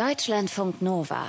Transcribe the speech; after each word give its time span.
Deutschlandfunk 0.00 0.80
Nova. 0.80 1.26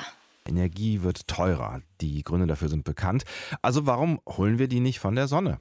Energie 0.47 1.03
wird 1.03 1.27
teurer. 1.27 1.81
Die 1.99 2.23
Gründe 2.23 2.47
dafür 2.47 2.69
sind 2.69 2.85
bekannt. 2.85 3.25
Also 3.61 3.85
warum 3.85 4.21
holen 4.25 4.59
wir 4.59 4.69
die 4.69 4.79
nicht 4.79 4.99
von 5.01 5.13
der 5.13 5.27
Sonne? 5.27 5.59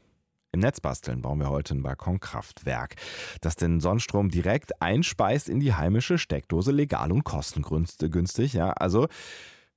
Im 0.53 0.61
Netz 0.61 0.81
basteln 0.81 1.21
bauen 1.21 1.41
wir 1.41 1.51
heute 1.51 1.75
ein 1.75 1.83
Balkonkraftwerk, 1.83 2.95
das 3.41 3.57
den 3.57 3.81
Sonnenstrom 3.81 4.29
direkt 4.29 4.81
einspeist 4.81 5.49
in 5.49 5.59
die 5.59 5.75
heimische 5.75 6.19
Steckdose, 6.19 6.71
legal 6.71 7.11
und 7.11 7.25
kostengünstig. 7.25 8.53
Ja, 8.53 8.71
also 8.75 9.09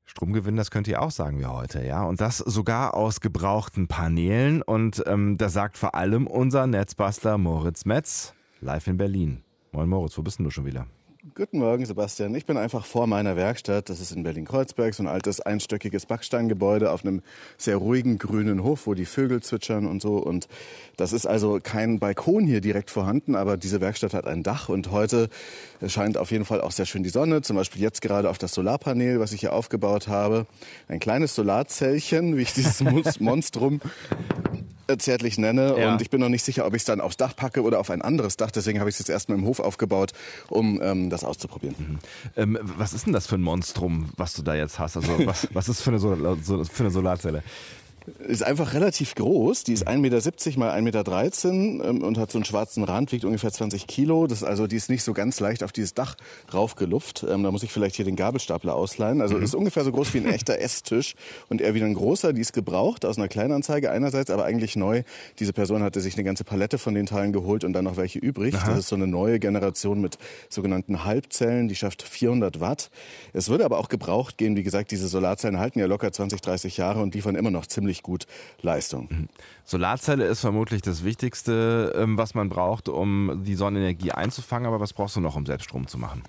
Stromgewinn, 0.05 0.55
das 0.55 0.69
könnt 0.69 0.87
ihr 0.87 1.01
auch 1.01 1.09
sagen 1.09 1.39
wie 1.39 1.47
heute, 1.47 1.83
ja. 1.83 2.03
Und 2.03 2.21
das 2.21 2.37
sogar 2.37 2.93
aus 2.93 3.19
gebrauchten 3.19 3.87
Paneelen. 3.87 4.61
Und 4.61 5.01
ähm, 5.07 5.39
das 5.39 5.53
sagt 5.53 5.79
vor 5.79 5.95
allem 5.95 6.27
unser 6.27 6.67
Netzbastler 6.67 7.39
Moritz 7.39 7.85
Metz, 7.85 8.35
live 8.61 8.85
in 8.85 8.97
Berlin. 8.97 9.43
Moin 9.71 9.89
Moritz, 9.89 10.15
wo 10.19 10.21
bist 10.21 10.37
denn 10.37 10.43
du 10.43 10.51
schon 10.51 10.67
wieder? 10.67 10.85
Guten 11.35 11.59
Morgen, 11.59 11.85
Sebastian. 11.85 12.35
Ich 12.35 12.45
bin 12.45 12.57
einfach 12.57 12.85
vor 12.85 13.07
meiner 13.07 13.37
Werkstatt. 13.37 13.87
Das 13.87 14.01
ist 14.01 14.11
in 14.11 14.23
Berlin-Kreuzberg, 14.23 14.93
so 14.93 15.03
ein 15.03 15.07
altes 15.07 15.39
einstöckiges 15.39 16.05
Backsteingebäude 16.05 16.91
auf 16.91 17.05
einem 17.05 17.21
sehr 17.57 17.77
ruhigen 17.77 18.17
grünen 18.17 18.61
Hof, 18.61 18.87
wo 18.87 18.93
die 18.93 19.05
Vögel 19.05 19.41
zwitschern 19.41 19.85
und 19.85 20.01
so. 20.01 20.17
Und 20.17 20.49
das 20.97 21.13
ist 21.13 21.25
also 21.25 21.61
kein 21.63 21.99
Balkon 21.99 22.45
hier 22.45 22.59
direkt 22.59 22.91
vorhanden, 22.91 23.35
aber 23.35 23.55
diese 23.55 23.79
Werkstatt 23.79 24.13
hat 24.13 24.27
ein 24.27 24.43
Dach 24.43 24.67
und 24.67 24.91
heute 24.91 25.29
scheint 25.87 26.17
auf 26.17 26.29
jeden 26.29 26.43
Fall 26.43 26.59
auch 26.59 26.71
sehr 26.71 26.85
schön 26.85 27.03
die 27.03 27.09
Sonne. 27.09 27.41
Zum 27.41 27.55
Beispiel 27.55 27.81
jetzt 27.81 28.01
gerade 28.01 28.29
auf 28.29 28.37
das 28.37 28.53
Solarpanel, 28.53 29.21
was 29.21 29.31
ich 29.31 29.39
hier 29.39 29.53
aufgebaut 29.53 30.09
habe. 30.09 30.45
Ein 30.89 30.99
kleines 30.99 31.35
Solarzellchen, 31.35 32.35
wie 32.35 32.41
ich 32.41 32.53
dieses 32.53 32.81
Monstrum 33.21 33.79
zärtlich 34.97 35.37
nenne. 35.37 35.75
Ja. 35.77 35.93
Und 35.93 36.01
ich 36.01 36.09
bin 36.09 36.19
noch 36.19 36.29
nicht 36.29 36.43
sicher, 36.43 36.65
ob 36.65 36.73
ich 36.73 36.81
es 36.81 36.85
dann 36.85 37.01
aufs 37.01 37.17
Dach 37.17 37.35
packe 37.35 37.61
oder 37.61 37.79
auf 37.79 37.89
ein 37.89 38.01
anderes 38.01 38.37
Dach. 38.37 38.51
Deswegen 38.51 38.79
habe 38.79 38.89
ich 38.89 38.95
es 38.95 38.99
jetzt 38.99 39.09
erstmal 39.09 39.37
im 39.37 39.45
Hof 39.45 39.59
aufgebaut, 39.59 40.11
um 40.49 40.81
ähm, 40.81 41.09
das 41.09 41.23
auszuprobieren. 41.23 41.75
Mhm. 41.77 41.99
Ähm, 42.35 42.59
was 42.77 42.93
ist 42.93 43.05
denn 43.05 43.13
das 43.13 43.27
für 43.27 43.35
ein 43.35 43.41
Monstrum, 43.41 44.11
was 44.17 44.33
du 44.33 44.41
da 44.41 44.55
jetzt 44.55 44.79
hast? 44.79 44.97
Also 44.97 45.13
was, 45.25 45.47
was 45.53 45.69
ist 45.69 45.81
für 45.81 45.91
eine, 45.91 45.99
Sol 45.99 46.37
für 46.43 46.83
eine 46.83 46.91
Solarzelle? 46.91 47.43
Ist 48.27 48.43
einfach 48.43 48.73
relativ 48.73 49.15
groß. 49.15 49.63
Die 49.63 49.73
ist 49.73 49.87
1,70 49.87 49.97
Meter 49.99 50.59
mal 50.59 50.71
1,13 50.71 51.51
Meter 51.51 51.89
ähm, 51.89 52.03
und 52.03 52.17
hat 52.17 52.31
so 52.31 52.37
einen 52.37 52.45
schwarzen 52.45 52.83
Rand, 52.83 53.11
wiegt 53.11 53.23
ungefähr 53.23 53.51
20 53.51 53.87
Kilo. 53.87 54.27
Das, 54.27 54.43
also 54.43 54.67
die 54.67 54.75
ist 54.75 54.89
nicht 54.89 55.03
so 55.03 55.13
ganz 55.13 55.39
leicht 55.39 55.63
auf 55.63 55.71
dieses 55.71 55.93
Dach 55.93 56.15
raufgelupft. 56.53 57.25
Ähm, 57.29 57.43
da 57.43 57.51
muss 57.51 57.63
ich 57.63 57.71
vielleicht 57.71 57.95
hier 57.95 58.05
den 58.05 58.15
Gabelstapler 58.15 58.75
ausleihen. 58.75 59.21
Also 59.21 59.37
mhm. 59.37 59.43
ist 59.43 59.55
ungefähr 59.55 59.85
so 59.85 59.91
groß 59.91 60.13
wie 60.13 60.17
ein 60.17 60.25
echter 60.25 60.59
Esstisch 60.59 61.15
und 61.47 61.61
eher 61.61 61.75
wieder 61.75 61.85
ein 61.85 61.93
großer. 61.93 62.33
Die 62.33 62.41
ist 62.41 62.51
gebraucht 62.51 63.05
aus 63.05 63.17
einer 63.17 63.29
Kleinanzeige 63.29 63.89
einerseits, 63.89 64.29
aber 64.29 64.43
eigentlich 64.43 64.75
neu. 64.75 65.03
Diese 65.39 65.53
Person 65.53 65.81
hatte 65.81 66.01
sich 66.01 66.15
eine 66.15 66.25
ganze 66.25 66.43
Palette 66.43 66.77
von 66.77 66.93
den 66.93 67.05
Teilen 67.05 67.31
geholt 67.31 67.63
und 67.63 67.73
dann 67.73 67.85
noch 67.85 67.95
welche 67.95 68.19
übrig. 68.19 68.55
Aha. 68.55 68.71
Das 68.71 68.79
ist 68.79 68.87
so 68.89 68.95
eine 68.95 69.07
neue 69.07 69.39
Generation 69.39 70.01
mit 70.01 70.17
sogenannten 70.49 71.05
Halbzellen. 71.05 71.69
Die 71.69 71.75
schafft 71.75 72.01
400 72.01 72.59
Watt. 72.59 72.89
Es 73.31 73.47
würde 73.47 73.63
aber 73.63 73.79
auch 73.79 73.87
gebraucht 73.87 74.37
gehen. 74.37 74.57
Wie 74.57 74.63
gesagt, 74.63 74.91
diese 74.91 75.07
Solarzellen 75.07 75.59
halten 75.59 75.79
ja 75.79 75.85
locker 75.85 76.11
20, 76.11 76.41
30 76.41 76.77
Jahre 76.77 77.01
und 77.01 77.15
liefern 77.15 77.35
immer 77.35 77.51
noch 77.51 77.65
ziemlich 77.65 77.92
ziemlich 77.93 78.03
gut 78.03 78.27
Leistung. 78.61 79.07
Mhm. 79.09 79.29
Solarzelle 79.63 80.25
ist 80.25 80.41
vermutlich 80.41 80.81
das 80.81 81.03
Wichtigste, 81.03 81.93
ähm, 81.95 82.17
was 82.17 82.33
man 82.33 82.49
braucht, 82.49 82.89
um 82.89 83.43
die 83.45 83.55
Sonnenenergie 83.55 84.11
einzufangen. 84.11 84.67
Aber 84.67 84.79
was 84.79 84.93
brauchst 84.93 85.15
du 85.15 85.21
noch, 85.21 85.35
um 85.35 85.45
selbst 85.45 85.65
Strom 85.65 85.87
zu 85.87 85.97
machen? 85.97 86.23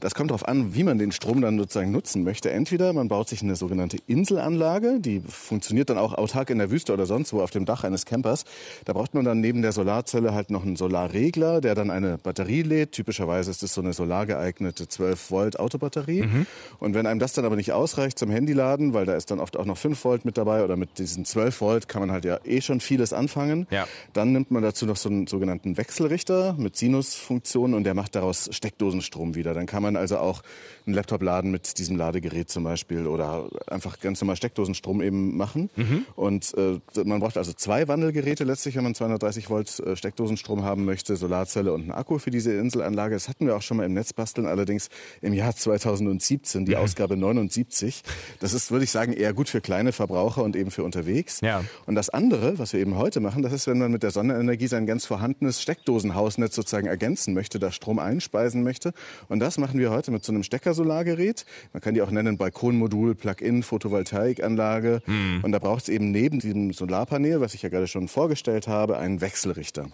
Das 0.00 0.14
kommt 0.14 0.30
darauf 0.30 0.46
an, 0.46 0.74
wie 0.74 0.84
man 0.84 0.98
den 0.98 1.12
Strom 1.12 1.40
dann 1.40 1.58
sozusagen 1.58 1.90
nutzen 1.90 2.22
möchte. 2.24 2.50
Entweder 2.50 2.92
man 2.92 3.08
baut 3.08 3.28
sich 3.28 3.42
eine 3.42 3.56
sogenannte 3.56 3.98
Inselanlage, 4.06 5.00
die 5.00 5.20
funktioniert 5.20 5.90
dann 5.90 5.98
auch 5.98 6.14
autark 6.14 6.50
in 6.50 6.58
der 6.58 6.70
Wüste 6.70 6.92
oder 6.92 7.06
sonst 7.06 7.32
wo 7.32 7.40
auf 7.40 7.50
dem 7.50 7.64
Dach 7.64 7.84
eines 7.84 8.04
Campers. 8.04 8.44
Da 8.84 8.92
braucht 8.92 9.14
man 9.14 9.24
dann 9.24 9.40
neben 9.40 9.62
der 9.62 9.72
Solarzelle 9.72 10.34
halt 10.34 10.50
noch 10.50 10.64
einen 10.64 10.76
Solarregler, 10.76 11.60
der 11.60 11.74
dann 11.74 11.90
eine 11.90 12.18
Batterie 12.18 12.62
lädt. 12.62 12.92
Typischerweise 12.92 13.50
ist 13.50 13.62
es 13.62 13.74
so 13.74 13.80
eine 13.80 13.92
solargeeignete 13.92 14.88
12 14.88 15.30
Volt 15.30 15.58
Autobatterie. 15.58 16.22
Mhm. 16.22 16.46
Und 16.78 16.94
wenn 16.94 17.06
einem 17.06 17.20
das 17.20 17.32
dann 17.32 17.44
aber 17.44 17.56
nicht 17.56 17.72
ausreicht 17.72 18.18
zum 18.18 18.30
Handyladen, 18.30 18.92
weil 18.92 19.06
da 19.06 19.14
ist 19.14 19.30
dann 19.30 19.40
oft 19.40 19.56
auch 19.56 19.64
noch 19.64 19.78
5 19.78 20.04
Volt 20.04 20.24
mit 20.24 20.36
dabei 20.36 20.64
oder 20.64 20.76
mit 20.76 20.98
diesen 20.98 21.24
12 21.24 21.60
Volt 21.60 21.88
kann 21.88 22.00
man 22.00 22.12
halt 22.12 22.24
ja 22.24 22.38
eh 22.44 22.60
schon 22.60 22.80
vieles 22.80 23.12
anfangen. 23.12 23.66
Ja. 23.70 23.86
Dann 24.12 24.32
nimmt 24.32 24.50
man 24.50 24.62
dazu 24.62 24.86
noch 24.86 24.96
so 24.96 25.08
einen 25.08 25.26
sogenannten 25.26 25.76
Wechselrichter 25.76 26.54
mit 26.58 26.76
Sinusfunktion 26.76 27.74
und 27.74 27.84
der 27.84 27.94
macht 27.94 28.14
daraus 28.14 28.48
Steckdosenstrom 28.52 29.34
wieder. 29.34 29.54
Dann 29.54 29.66
kann 29.66 29.82
man 29.82 29.85
man 29.86 29.96
also 29.96 30.18
auch 30.18 30.42
einen 30.86 30.94
Laptop 30.94 31.22
laden 31.22 31.50
mit 31.50 31.78
diesem 31.78 31.96
Ladegerät 31.96 32.48
zum 32.48 32.62
Beispiel 32.62 33.06
oder 33.06 33.48
einfach 33.66 33.98
ganz 33.98 34.20
normal 34.20 34.36
Steckdosenstrom 34.36 35.02
eben 35.02 35.36
machen. 35.36 35.68
Mhm. 35.74 36.06
Und 36.14 36.54
äh, 36.56 36.78
man 37.04 37.20
braucht 37.20 37.36
also 37.36 37.52
zwei 37.52 37.88
Wandelgeräte 37.88 38.44
letztlich, 38.44 38.76
wenn 38.76 38.84
man 38.84 38.94
230 38.94 39.50
Volt 39.50 39.80
äh, 39.80 39.96
Steckdosenstrom 39.96 40.64
haben 40.64 40.84
möchte, 40.84 41.16
Solarzelle 41.16 41.72
und 41.72 41.82
einen 41.82 41.92
Akku 41.92 42.18
für 42.18 42.30
diese 42.30 42.52
Inselanlage. 42.52 43.14
Das 43.14 43.28
hatten 43.28 43.46
wir 43.46 43.56
auch 43.56 43.62
schon 43.62 43.78
mal 43.78 43.84
im 43.84 43.94
Netz 43.94 44.12
basteln, 44.12 44.46
allerdings 44.46 44.88
im 45.22 45.32
Jahr 45.32 45.54
2017, 45.54 46.66
die 46.66 46.72
mhm. 46.72 46.78
Ausgabe 46.78 47.16
79. 47.16 48.02
Das 48.38 48.52
ist, 48.52 48.70
würde 48.70 48.84
ich 48.84 48.90
sagen, 48.90 49.12
eher 49.12 49.32
gut 49.32 49.48
für 49.48 49.60
kleine 49.60 49.90
Verbraucher 49.92 50.44
und 50.44 50.54
eben 50.54 50.70
für 50.70 50.84
unterwegs. 50.84 51.40
Ja. 51.40 51.64
Und 51.86 51.96
das 51.96 52.10
andere, 52.10 52.58
was 52.58 52.72
wir 52.72 52.80
eben 52.80 52.96
heute 52.96 53.18
machen, 53.20 53.42
das 53.42 53.52
ist, 53.52 53.66
wenn 53.66 53.78
man 53.78 53.90
mit 53.90 54.04
der 54.04 54.12
Sonnenenergie 54.12 54.68
sein 54.68 54.86
ganz 54.86 55.04
vorhandenes 55.04 55.60
Steckdosenhausnetz 55.60 56.54
sozusagen 56.54 56.86
ergänzen 56.86 57.34
möchte, 57.34 57.58
da 57.58 57.72
Strom 57.72 57.98
einspeisen 57.98 58.62
möchte. 58.62 58.92
Und 59.28 59.40
das 59.40 59.58
machen 59.58 59.75
wir 59.78 59.90
heute 59.90 60.10
mit 60.10 60.24
so 60.24 60.32
einem 60.32 60.42
Steckersolargerät. 60.42 61.44
Man 61.72 61.80
kann 61.80 61.94
die 61.94 62.02
auch 62.02 62.10
nennen 62.10 62.38
Balkonmodul, 62.38 63.14
Plug-in, 63.14 63.62
Photovoltaikanlage. 63.62 65.02
Mhm. 65.06 65.40
Und 65.42 65.52
da 65.52 65.58
braucht 65.58 65.84
es 65.84 65.88
eben 65.88 66.10
neben 66.10 66.38
diesem 66.38 66.72
Solarpanel, 66.72 67.40
was 67.40 67.54
ich 67.54 67.62
ja 67.62 67.68
gerade 67.68 67.86
schon 67.86 68.08
vorgestellt 68.08 68.68
habe, 68.68 68.98
einen 68.98 69.20
Wechselrichter. 69.20 69.88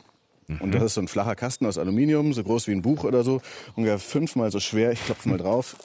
Und 0.48 0.66
mhm. 0.66 0.72
das 0.72 0.82
ist 0.82 0.94
so 0.94 1.00
ein 1.00 1.08
flacher 1.08 1.34
Kasten 1.36 1.66
aus 1.66 1.78
Aluminium, 1.78 2.32
so 2.32 2.42
groß 2.42 2.66
wie 2.66 2.72
ein 2.72 2.82
Buch 2.82 3.04
oder 3.04 3.22
so, 3.22 3.40
ungefähr 3.76 3.98
fünfmal 3.98 4.50
so 4.50 4.60
schwer. 4.60 4.92
Ich 4.92 5.04
klopfe 5.04 5.28
mal 5.28 5.38
drauf. 5.38 5.76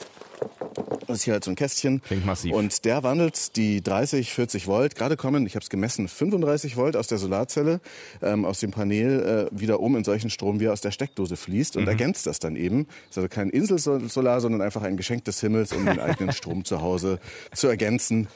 Das 1.08 1.18
ist 1.18 1.24
hier 1.24 1.32
halt 1.32 1.44
so 1.44 1.50
ein 1.50 1.56
Kästchen. 1.56 2.02
Klingt 2.02 2.26
massiv. 2.26 2.52
Und 2.52 2.84
der 2.84 3.02
wandelt 3.02 3.56
die 3.56 3.82
30, 3.82 4.30
40 4.32 4.66
Volt, 4.66 4.94
gerade 4.94 5.16
kommen, 5.16 5.46
ich 5.46 5.54
habe 5.54 5.62
es 5.62 5.70
gemessen, 5.70 6.06
35 6.06 6.76
Volt 6.76 6.96
aus 6.96 7.06
der 7.06 7.16
Solarzelle, 7.16 7.80
ähm, 8.22 8.44
aus 8.44 8.60
dem 8.60 8.70
Panel 8.72 9.48
äh, 9.50 9.58
wieder 9.58 9.80
um 9.80 9.96
in 9.96 10.04
solchen 10.04 10.28
Strom, 10.28 10.60
wie 10.60 10.66
er 10.66 10.74
aus 10.74 10.82
der 10.82 10.90
Steckdose 10.90 11.36
fließt 11.36 11.76
und 11.76 11.84
mhm. 11.84 11.88
ergänzt 11.88 12.26
das 12.26 12.40
dann 12.40 12.56
eben. 12.56 12.84
Das 12.84 13.10
ist 13.12 13.18
also 13.18 13.28
kein 13.28 13.48
Inselsolar, 13.48 14.42
sondern 14.42 14.60
einfach 14.60 14.82
ein 14.82 14.98
Geschenk 14.98 15.24
des 15.24 15.40
Himmels, 15.40 15.72
um 15.72 15.86
den 15.86 15.98
eigenen 15.98 16.32
Strom 16.34 16.64
zu 16.64 16.82
Hause 16.82 17.18
zu 17.54 17.68
ergänzen 17.68 18.28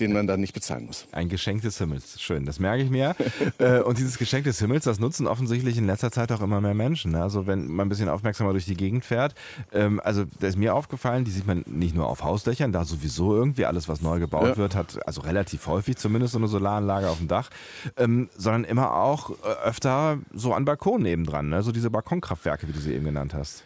den 0.00 0.12
man 0.12 0.26
dann 0.26 0.40
nicht 0.40 0.54
bezahlen 0.54 0.86
muss. 0.86 1.06
Ein 1.12 1.28
Geschenk 1.28 1.62
des 1.62 1.78
Himmels. 1.78 2.20
Schön, 2.20 2.44
das 2.46 2.58
merke 2.58 2.82
ich 2.82 2.90
mir. 2.90 3.14
Äh, 3.58 3.80
und 3.80 3.98
dieses 3.98 4.18
Geschenk 4.18 4.44
des 4.44 4.58
Himmels, 4.58 4.84
das 4.84 5.00
nutzen 5.00 5.26
offensichtlich 5.26 5.78
in 5.78 5.86
letzter 5.86 6.12
Zeit 6.12 6.30
auch 6.32 6.40
immer 6.40 6.60
mehr 6.60 6.74
Menschen. 6.74 7.12
Ne? 7.12 7.22
Also 7.22 7.46
wenn 7.46 7.66
man 7.66 7.86
ein 7.86 7.88
bisschen 7.88 8.08
aufmerksamer 8.08 8.52
durch 8.52 8.66
die 8.66 8.76
Gegend 8.76 9.04
fährt. 9.04 9.34
Ähm, 9.72 10.00
also 10.04 10.24
da 10.38 10.46
ist 10.46 10.56
mir 10.56 10.74
aufgefallen, 10.74 11.24
die 11.24 11.30
sieht 11.30 11.46
man 11.46 11.64
nicht 11.66 11.94
nur 11.94 12.08
auf 12.08 12.22
Hausdächern, 12.22 12.70
da 12.70 12.84
sowieso 12.84 13.34
irgendwie 13.34 13.64
alles, 13.64 13.88
was 13.88 14.00
neu 14.00 14.18
gebaut 14.20 14.50
ja. 14.50 14.56
wird, 14.56 14.74
hat 14.74 15.06
also 15.06 15.22
relativ 15.22 15.66
häufig 15.66 15.96
zumindest 15.96 16.32
so 16.32 16.38
eine 16.38 16.48
Solaranlage 16.48 17.08
auf 17.08 17.18
dem 17.18 17.28
Dach, 17.28 17.50
ähm, 17.96 18.28
sondern 18.36 18.64
immer 18.64 18.94
auch 18.94 19.30
äh, 19.30 19.34
öfter 19.64 20.18
so 20.32 20.52
an 20.52 20.64
Balkonen 20.64 21.02
nebendran. 21.02 21.48
Ne? 21.48 21.62
So 21.62 21.72
diese 21.72 21.90
Balkonkraftwerke, 21.90 22.68
wie 22.68 22.72
du 22.72 22.80
sie 22.80 22.94
eben 22.94 23.06
genannt 23.06 23.34
hast. 23.34 23.64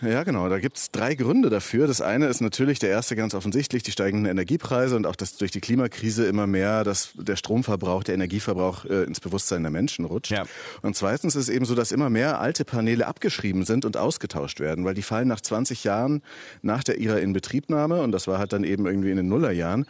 Ja, 0.00 0.22
genau. 0.22 0.48
Da 0.48 0.58
gibt's 0.58 0.90
drei 0.90 1.14
Gründe 1.14 1.50
dafür. 1.50 1.86
Das 1.86 2.00
eine 2.00 2.26
ist 2.26 2.40
natürlich 2.40 2.78
der 2.78 2.90
erste 2.90 3.16
ganz 3.16 3.34
offensichtlich, 3.34 3.82
die 3.82 3.90
steigenden 3.90 4.30
Energiepreise 4.30 4.94
und 4.96 5.06
auch, 5.06 5.16
dass 5.16 5.36
durch 5.36 5.50
die 5.50 5.60
Klimakrise 5.60 6.26
immer 6.26 6.46
mehr 6.46 6.84
dass 6.84 7.10
der 7.14 7.36
Stromverbrauch, 7.36 8.04
der 8.04 8.14
Energieverbrauch 8.14 8.84
äh, 8.84 9.04
ins 9.04 9.20
Bewusstsein 9.20 9.62
der 9.62 9.70
Menschen 9.70 10.04
rutscht. 10.04 10.30
Ja. 10.30 10.44
Und 10.82 10.96
zweitens 10.96 11.34
ist 11.34 11.48
es 11.48 11.54
eben 11.54 11.64
so, 11.64 11.74
dass 11.74 11.92
immer 11.92 12.10
mehr 12.10 12.40
alte 12.40 12.64
Paneele 12.64 13.06
abgeschrieben 13.06 13.64
sind 13.64 13.84
und 13.84 13.96
ausgetauscht 13.96 14.60
werden, 14.60 14.84
weil 14.84 14.94
die 14.94 15.02
fallen 15.02 15.28
nach 15.28 15.40
20 15.40 15.84
Jahren 15.84 16.22
nach 16.62 16.84
der 16.84 16.98
ihrer 16.98 17.20
Inbetriebnahme, 17.20 18.02
und 18.02 18.12
das 18.12 18.28
war 18.28 18.38
halt 18.38 18.52
dann 18.52 18.64
eben 18.64 18.86
irgendwie 18.86 19.10
in 19.10 19.16
den 19.16 19.28
Nullerjahren, 19.28 19.86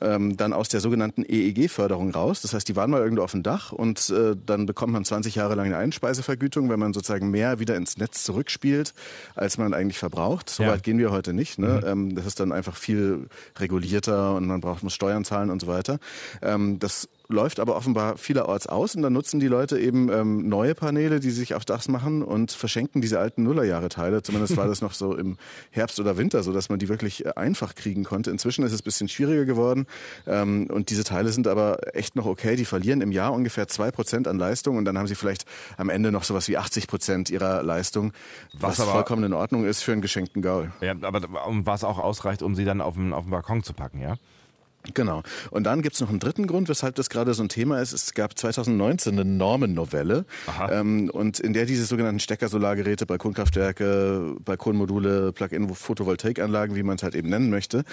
ähm, 0.00 0.36
dann 0.36 0.52
aus 0.52 0.68
der 0.68 0.80
sogenannten 0.80 1.24
EEG-Förderung 1.24 2.10
raus. 2.10 2.42
Das 2.42 2.52
heißt, 2.54 2.68
die 2.68 2.76
waren 2.76 2.90
mal 2.90 3.00
irgendwo 3.00 3.22
auf 3.22 3.32
dem 3.32 3.42
Dach 3.42 3.72
und 3.72 4.10
äh, 4.10 4.36
dann 4.44 4.66
bekommt 4.66 4.92
man 4.92 5.04
20 5.04 5.34
Jahre 5.34 5.54
lang 5.54 5.66
eine 5.66 5.78
Einspeisevergütung, 5.78 6.68
wenn 6.68 6.78
man 6.78 6.92
sozusagen 6.92 7.30
mehr 7.30 7.58
wieder 7.60 7.76
ins 7.76 7.96
Netz 7.96 8.24
zurückspielt, 8.24 8.94
als 9.34 9.58
man 9.58 9.72
eigentlich 9.74 9.98
verbraucht. 9.98 10.50
So 10.50 10.64
ja. 10.64 10.70
weit 10.70 10.82
gehen 10.82 10.98
wir 10.98 11.10
heute 11.10 11.32
nicht. 11.32 11.58
Ne? 11.58 11.80
Mhm. 11.82 11.88
Ähm, 11.88 12.14
das 12.14 12.26
ist 12.26 12.40
dann 12.40 12.52
einfach 12.52 12.76
viel 12.76 13.28
regulierter 13.58 14.34
und 14.34 14.46
man 14.46 14.60
braucht 14.60 14.82
muss 14.82 14.94
Steuern 14.94 15.24
zahlen 15.24 15.50
und 15.50 15.60
so 15.60 15.66
weiter. 15.66 15.98
Ähm, 16.42 16.78
das 16.78 17.08
läuft 17.30 17.60
aber 17.60 17.76
offenbar 17.76 18.16
vielerorts 18.18 18.66
aus 18.66 18.94
und 18.94 19.02
dann 19.02 19.12
nutzen 19.12 19.40
die 19.40 19.46
Leute 19.46 19.78
eben 19.78 20.10
ähm, 20.12 20.48
neue 20.48 20.74
Paneele, 20.74 21.20
die 21.20 21.30
sich 21.30 21.54
aufs 21.54 21.66
Dach 21.66 21.80
machen 21.88 22.22
und 22.22 22.52
verschenken 22.52 23.00
diese 23.00 23.18
alten 23.18 23.44
Nullerjahre-Teile. 23.44 24.22
Zumindest 24.22 24.56
war 24.56 24.66
das 24.68 24.82
noch 24.82 24.92
so 24.92 25.16
im 25.16 25.36
Herbst 25.70 25.98
oder 26.00 26.16
Winter 26.16 26.42
so, 26.42 26.52
dass 26.52 26.68
man 26.68 26.78
die 26.78 26.88
wirklich 26.88 27.24
äh, 27.24 27.30
einfach 27.36 27.74
kriegen 27.74 28.04
konnte. 28.04 28.30
Inzwischen 28.30 28.64
ist 28.64 28.72
es 28.72 28.80
ein 28.80 28.84
bisschen 28.84 29.08
schwieriger 29.08 29.44
geworden 29.44 29.86
ähm, 30.26 30.66
und 30.70 30.90
diese 30.90 31.04
Teile 31.04 31.32
sind 31.32 31.46
aber 31.46 31.94
echt 31.94 32.16
noch 32.16 32.26
okay. 32.26 32.56
Die 32.56 32.64
verlieren 32.64 33.00
im 33.00 33.12
Jahr 33.12 33.32
ungefähr 33.32 33.68
zwei 33.68 33.90
Prozent 33.90 34.28
an 34.28 34.38
Leistung 34.38 34.76
und 34.76 34.84
dann 34.84 34.98
haben 34.98 35.06
sie 35.06 35.14
vielleicht 35.14 35.44
am 35.76 35.88
Ende 35.88 36.12
noch 36.12 36.24
sowas 36.24 36.48
wie 36.48 36.56
80 36.56 36.88
Prozent 36.88 37.30
ihrer 37.30 37.62
Leistung, 37.62 38.12
was, 38.52 38.78
was 38.78 38.80
aber, 38.80 38.92
vollkommen 38.92 39.24
in 39.24 39.32
Ordnung 39.32 39.64
ist 39.64 39.82
für 39.82 39.92
einen 39.92 40.02
geschenkten 40.02 40.42
Gaul. 40.42 40.72
Ja, 40.80 40.94
aber 41.02 41.22
was 41.28 41.84
auch 41.84 41.98
ausreicht, 41.98 42.42
um 42.42 42.54
sie 42.54 42.64
dann 42.64 42.80
auf 42.80 42.94
den, 42.94 43.12
auf 43.12 43.24
den 43.24 43.30
Balkon 43.30 43.62
zu 43.62 43.72
packen, 43.72 44.00
ja? 44.00 44.16
Genau. 44.94 45.22
Und 45.50 45.64
dann 45.64 45.82
gibt 45.82 45.94
es 45.94 46.00
noch 46.00 46.08
einen 46.08 46.20
dritten 46.20 46.46
Grund, 46.46 46.68
weshalb 46.68 46.94
das 46.94 47.10
gerade 47.10 47.34
so 47.34 47.42
ein 47.42 47.50
Thema 47.50 47.80
ist. 47.80 47.92
Es 47.92 48.14
gab 48.14 48.38
2019 48.38 49.12
eine 49.12 49.24
Normennovelle 49.26 50.24
ähm, 50.70 51.10
und 51.10 51.38
in 51.38 51.52
der 51.52 51.66
diese 51.66 51.84
sogenannten 51.84 52.18
Stecker-Solargeräte, 52.18 53.04
Balkonkraftwerke, 53.04 54.36
Balkonmodule, 54.42 55.32
Plug-in-Photovoltaikanlagen, 55.32 56.76
wie 56.76 56.82
man 56.82 56.96
es 56.96 57.02
halt 57.02 57.14
eben 57.14 57.28
nennen 57.28 57.50
möchte, 57.50 57.84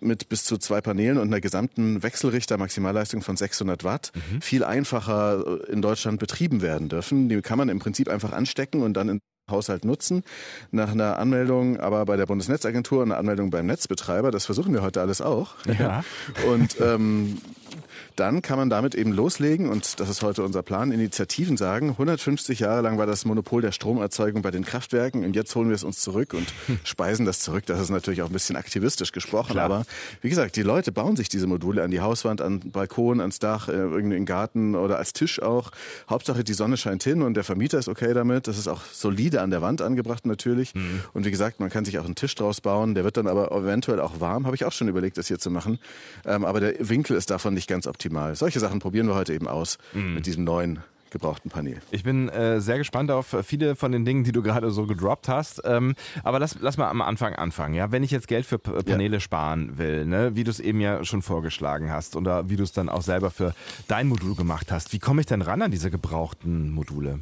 mit 0.00 0.28
bis 0.28 0.44
zu 0.44 0.56
zwei 0.56 0.80
Paneelen 0.80 1.18
und 1.18 1.26
einer 1.28 1.40
gesamten 1.40 2.02
Wechselrichter-Maximalleistung 2.04 3.22
von 3.22 3.36
600 3.36 3.82
Watt 3.82 4.12
mhm. 4.14 4.40
viel 4.40 4.62
einfacher 4.62 5.68
in 5.68 5.82
Deutschland 5.82 6.20
betrieben 6.20 6.62
werden 6.62 6.88
dürfen. 6.88 7.28
Die 7.28 7.42
kann 7.42 7.58
man 7.58 7.68
im 7.68 7.80
Prinzip 7.80 8.08
einfach 8.08 8.32
anstecken 8.32 8.82
und 8.82 8.94
dann 8.94 9.08
in 9.08 9.20
Haushalt 9.50 9.84
nutzen. 9.84 10.24
Nach 10.72 10.90
einer 10.90 11.18
Anmeldung 11.18 11.78
aber 11.78 12.04
bei 12.04 12.16
der 12.16 12.26
Bundesnetzagentur 12.26 13.02
und 13.02 13.12
einer 13.12 13.18
Anmeldung 13.18 13.50
beim 13.50 13.66
Netzbetreiber. 13.66 14.32
Das 14.32 14.44
versuchen 14.46 14.74
wir 14.74 14.82
heute 14.82 15.00
alles 15.00 15.20
auch. 15.20 15.54
Ja. 15.78 16.04
Und 16.48 16.80
ähm, 16.80 17.38
dann 18.16 18.42
kann 18.42 18.58
man 18.58 18.70
damit 18.70 18.94
eben 18.94 19.12
loslegen 19.12 19.68
und 19.68 20.00
das 20.00 20.08
ist 20.08 20.22
heute 20.22 20.42
unser 20.42 20.62
Plan, 20.62 20.90
Initiativen 20.90 21.56
sagen. 21.56 21.90
150 21.90 22.60
Jahre 22.60 22.80
lang 22.80 22.96
war 22.96 23.06
das 23.06 23.26
Monopol 23.26 23.60
der 23.60 23.72
Stromerzeugung 23.72 24.42
bei 24.42 24.50
den 24.50 24.64
Kraftwerken 24.64 25.24
und 25.24 25.36
jetzt 25.36 25.54
holen 25.54 25.68
wir 25.68 25.74
es 25.74 25.84
uns 25.84 26.00
zurück 26.00 26.32
und 26.32 26.46
speisen 26.84 27.26
das 27.26 27.40
zurück. 27.40 27.66
Das 27.66 27.80
ist 27.80 27.90
natürlich 27.90 28.22
auch 28.22 28.28
ein 28.28 28.32
bisschen 28.32 28.56
aktivistisch 28.56 29.12
gesprochen, 29.12 29.52
Klar. 29.52 29.66
aber 29.66 29.86
wie 30.22 30.30
gesagt, 30.30 30.56
die 30.56 30.62
Leute 30.62 30.92
bauen 30.92 31.16
sich 31.16 31.28
diese 31.28 31.46
Module 31.46 31.82
an 31.82 31.90
die 31.90 32.00
Hauswand, 32.00 32.40
an 32.40 32.60
Balkon, 32.60 33.20
ans 33.20 33.38
Dach, 33.38 33.68
äh, 33.68 33.72
irgendwie 33.72 34.16
im 34.16 34.24
Garten 34.24 34.74
oder 34.74 34.96
als 34.96 35.12
Tisch 35.12 35.42
auch. 35.42 35.70
Hauptsache 36.08 36.42
die 36.42 36.54
Sonne 36.54 36.78
scheint 36.78 37.02
hin 37.02 37.20
und 37.20 37.34
der 37.34 37.44
Vermieter 37.44 37.78
ist 37.78 37.88
okay 37.88 38.14
damit. 38.14 38.48
Das 38.48 38.56
ist 38.56 38.66
auch 38.66 38.80
solide 38.92 39.42
an 39.42 39.50
der 39.50 39.60
Wand 39.60 39.82
angebracht 39.82 40.24
natürlich. 40.24 40.74
Mhm. 40.74 41.02
Und 41.12 41.26
wie 41.26 41.30
gesagt, 41.30 41.60
man 41.60 41.68
kann 41.68 41.84
sich 41.84 41.98
auch 41.98 42.06
einen 42.06 42.14
Tisch 42.14 42.34
draus 42.34 42.62
bauen. 42.62 42.94
Der 42.94 43.04
wird 43.04 43.18
dann 43.18 43.26
aber 43.26 43.52
eventuell 43.52 44.00
auch 44.00 44.20
warm. 44.20 44.46
Habe 44.46 44.56
ich 44.56 44.64
auch 44.64 44.72
schon 44.72 44.88
überlegt, 44.88 45.18
das 45.18 45.28
hier 45.28 45.38
zu 45.38 45.50
machen. 45.50 45.78
Ähm, 46.24 46.46
aber 46.46 46.60
der 46.60 46.88
Winkel 46.88 47.16
ist 47.16 47.30
davon 47.30 47.52
nicht 47.52 47.68
ganz 47.68 47.86
optimal 47.86 48.05
optimal. 48.06 48.34
Solche 48.36 48.60
Sachen 48.60 48.78
probieren 48.78 49.06
wir 49.06 49.14
heute 49.14 49.34
eben 49.34 49.48
aus 49.48 49.78
mhm. 49.92 50.14
mit 50.14 50.26
diesem 50.26 50.44
neuen 50.44 50.80
gebrauchten 51.10 51.50
Panel. 51.50 51.80
Ich 51.92 52.02
bin 52.02 52.28
äh, 52.28 52.60
sehr 52.60 52.78
gespannt 52.78 53.10
auf 53.10 53.36
viele 53.44 53.76
von 53.76 53.92
den 53.92 54.04
Dingen, 54.04 54.24
die 54.24 54.32
du 54.32 54.42
gerade 54.42 54.70
so 54.70 54.86
gedroppt 54.86 55.28
hast. 55.28 55.62
Ähm, 55.64 55.94
aber 56.24 56.40
lass, 56.40 56.56
lass 56.60 56.76
mal 56.76 56.90
am 56.90 57.00
Anfang 57.00 57.34
anfangen. 57.34 57.74
Ja? 57.74 57.92
Wenn 57.92 58.02
ich 58.02 58.10
jetzt 58.10 58.28
Geld 58.28 58.44
für 58.44 58.58
P 58.58 58.72
Paneele 58.82 59.16
ja. 59.16 59.20
sparen 59.20 59.78
will, 59.78 60.04
ne? 60.04 60.34
wie 60.34 60.44
du 60.44 60.50
es 60.50 60.60
eben 60.60 60.80
ja 60.80 61.04
schon 61.04 61.22
vorgeschlagen 61.22 61.90
hast 61.90 62.16
oder 62.16 62.50
wie 62.50 62.56
du 62.56 62.64
es 62.64 62.72
dann 62.72 62.88
auch 62.88 63.02
selber 63.02 63.30
für 63.30 63.54
dein 63.88 64.08
Modul 64.08 64.34
gemacht 64.34 64.72
hast, 64.72 64.92
wie 64.92 64.98
komme 64.98 65.20
ich 65.20 65.26
denn 65.26 65.42
ran 65.42 65.62
an 65.62 65.70
diese 65.70 65.90
gebrauchten 65.90 66.70
Module? 66.70 67.20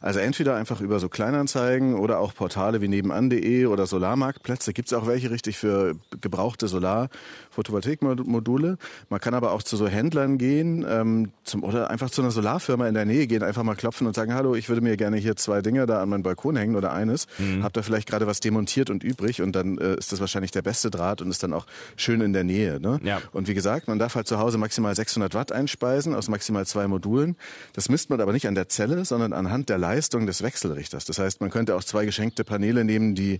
Also 0.00 0.20
entweder 0.20 0.56
einfach 0.56 0.80
über 0.80 1.00
so 1.00 1.08
Kleinanzeigen 1.08 1.94
oder 1.94 2.18
auch 2.18 2.34
Portale 2.34 2.80
wie 2.80 2.88
nebenan.de 2.88 3.66
oder 3.66 3.86
Solarmarktplätze. 3.86 4.72
Gibt 4.72 4.88
es 4.88 4.92
auch 4.92 5.06
welche 5.06 5.30
richtig 5.30 5.58
für 5.58 5.94
gebrauchte 6.20 6.68
Solar-Photovoltaikmodule. 6.68 8.78
Man 9.08 9.20
kann 9.20 9.34
aber 9.34 9.52
auch 9.52 9.62
zu 9.62 9.76
so 9.76 9.88
Händlern 9.88 10.38
gehen 10.38 10.84
ähm, 10.88 11.32
zum, 11.44 11.64
oder 11.64 11.90
einfach 11.90 12.10
zu 12.10 12.22
einer 12.22 12.30
Solarfirma 12.30 12.88
in 12.88 12.94
der 12.94 13.04
Nähe 13.04 13.26
gehen, 13.26 13.42
einfach 13.42 13.62
mal 13.62 13.74
klopfen 13.74 14.06
und 14.06 14.14
sagen, 14.14 14.34
hallo, 14.34 14.54
ich 14.54 14.68
würde 14.68 14.80
mir 14.80 14.96
gerne 14.96 15.16
hier 15.16 15.36
zwei 15.36 15.62
Dinge 15.62 15.86
da 15.86 16.02
an 16.02 16.08
meinen 16.08 16.22
Balkon 16.22 16.56
hängen 16.56 16.76
oder 16.76 16.92
eines. 16.92 17.26
Mhm. 17.38 17.62
Hab 17.62 17.72
da 17.72 17.82
vielleicht 17.82 18.08
gerade 18.08 18.26
was 18.26 18.40
demontiert 18.40 18.90
und 18.90 19.04
übrig 19.04 19.42
und 19.42 19.54
dann 19.54 19.78
äh, 19.78 19.96
ist 19.96 20.12
das 20.12 20.20
wahrscheinlich 20.20 20.50
der 20.50 20.62
beste 20.62 20.90
Draht 20.90 21.22
und 21.22 21.30
ist 21.30 21.42
dann 21.42 21.52
auch 21.52 21.66
schön 21.96 22.20
in 22.20 22.32
der 22.32 22.44
Nähe. 22.44 22.80
Ne? 22.80 23.00
Ja. 23.02 23.20
Und 23.32 23.48
wie 23.48 23.54
gesagt, 23.54 23.88
man 23.88 23.98
darf 23.98 24.14
halt 24.14 24.26
zu 24.26 24.38
Hause 24.38 24.58
maximal 24.58 24.94
600 24.94 25.34
Watt 25.34 25.52
einspeisen 25.52 26.14
aus 26.14 26.28
maximal 26.28 26.66
zwei 26.66 26.88
Modulen. 26.88 27.36
Das 27.72 27.88
misst 27.88 28.10
man 28.10 28.20
aber 28.20 28.32
nicht 28.32 28.46
an 28.46 28.54
der 28.54 28.68
Zelle, 28.68 29.04
sondern 29.04 29.32
an 29.32 29.50
anhand 29.52 29.68
der 29.68 29.76
Leistung 29.76 30.26
des 30.26 30.42
Wechselrichters. 30.42 31.04
Das 31.04 31.18
heißt, 31.18 31.42
man 31.42 31.50
könnte 31.50 31.76
auch 31.76 31.84
zwei 31.84 32.06
geschenkte 32.06 32.42
Paneele 32.42 32.86
nehmen, 32.86 33.14
die 33.14 33.38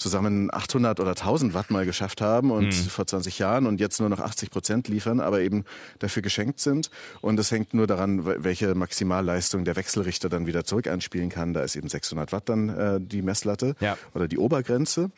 zusammen 0.00 0.52
800 0.52 0.98
oder 0.98 1.10
1000 1.10 1.54
Watt 1.54 1.70
mal 1.70 1.84
geschafft 1.84 2.20
haben 2.20 2.50
und 2.50 2.66
mhm. 2.66 2.72
vor 2.72 3.06
20 3.06 3.38
Jahren 3.38 3.66
und 3.66 3.80
jetzt 3.80 4.00
nur 4.00 4.08
noch 4.08 4.20
80 4.20 4.50
Prozent 4.50 4.88
liefern, 4.88 5.20
aber 5.20 5.40
eben 5.40 5.64
dafür 5.98 6.22
geschenkt 6.22 6.60
sind. 6.60 6.90
Und 7.20 7.38
es 7.38 7.50
hängt 7.50 7.74
nur 7.74 7.86
daran, 7.86 8.24
welche 8.24 8.74
Maximalleistung 8.74 9.64
der 9.64 9.76
Wechselrichter 9.76 10.28
dann 10.28 10.46
wieder 10.46 10.64
zurück 10.64 10.88
einspielen 10.88 11.28
kann. 11.28 11.52
Da 11.52 11.62
ist 11.62 11.76
eben 11.76 11.88
600 11.88 12.32
Watt 12.32 12.48
dann 12.48 12.68
äh, 12.70 13.00
die 13.00 13.22
Messlatte 13.22 13.76
ja. 13.80 13.96
oder 14.14 14.26
die 14.26 14.38
Obergrenze. 14.38 15.10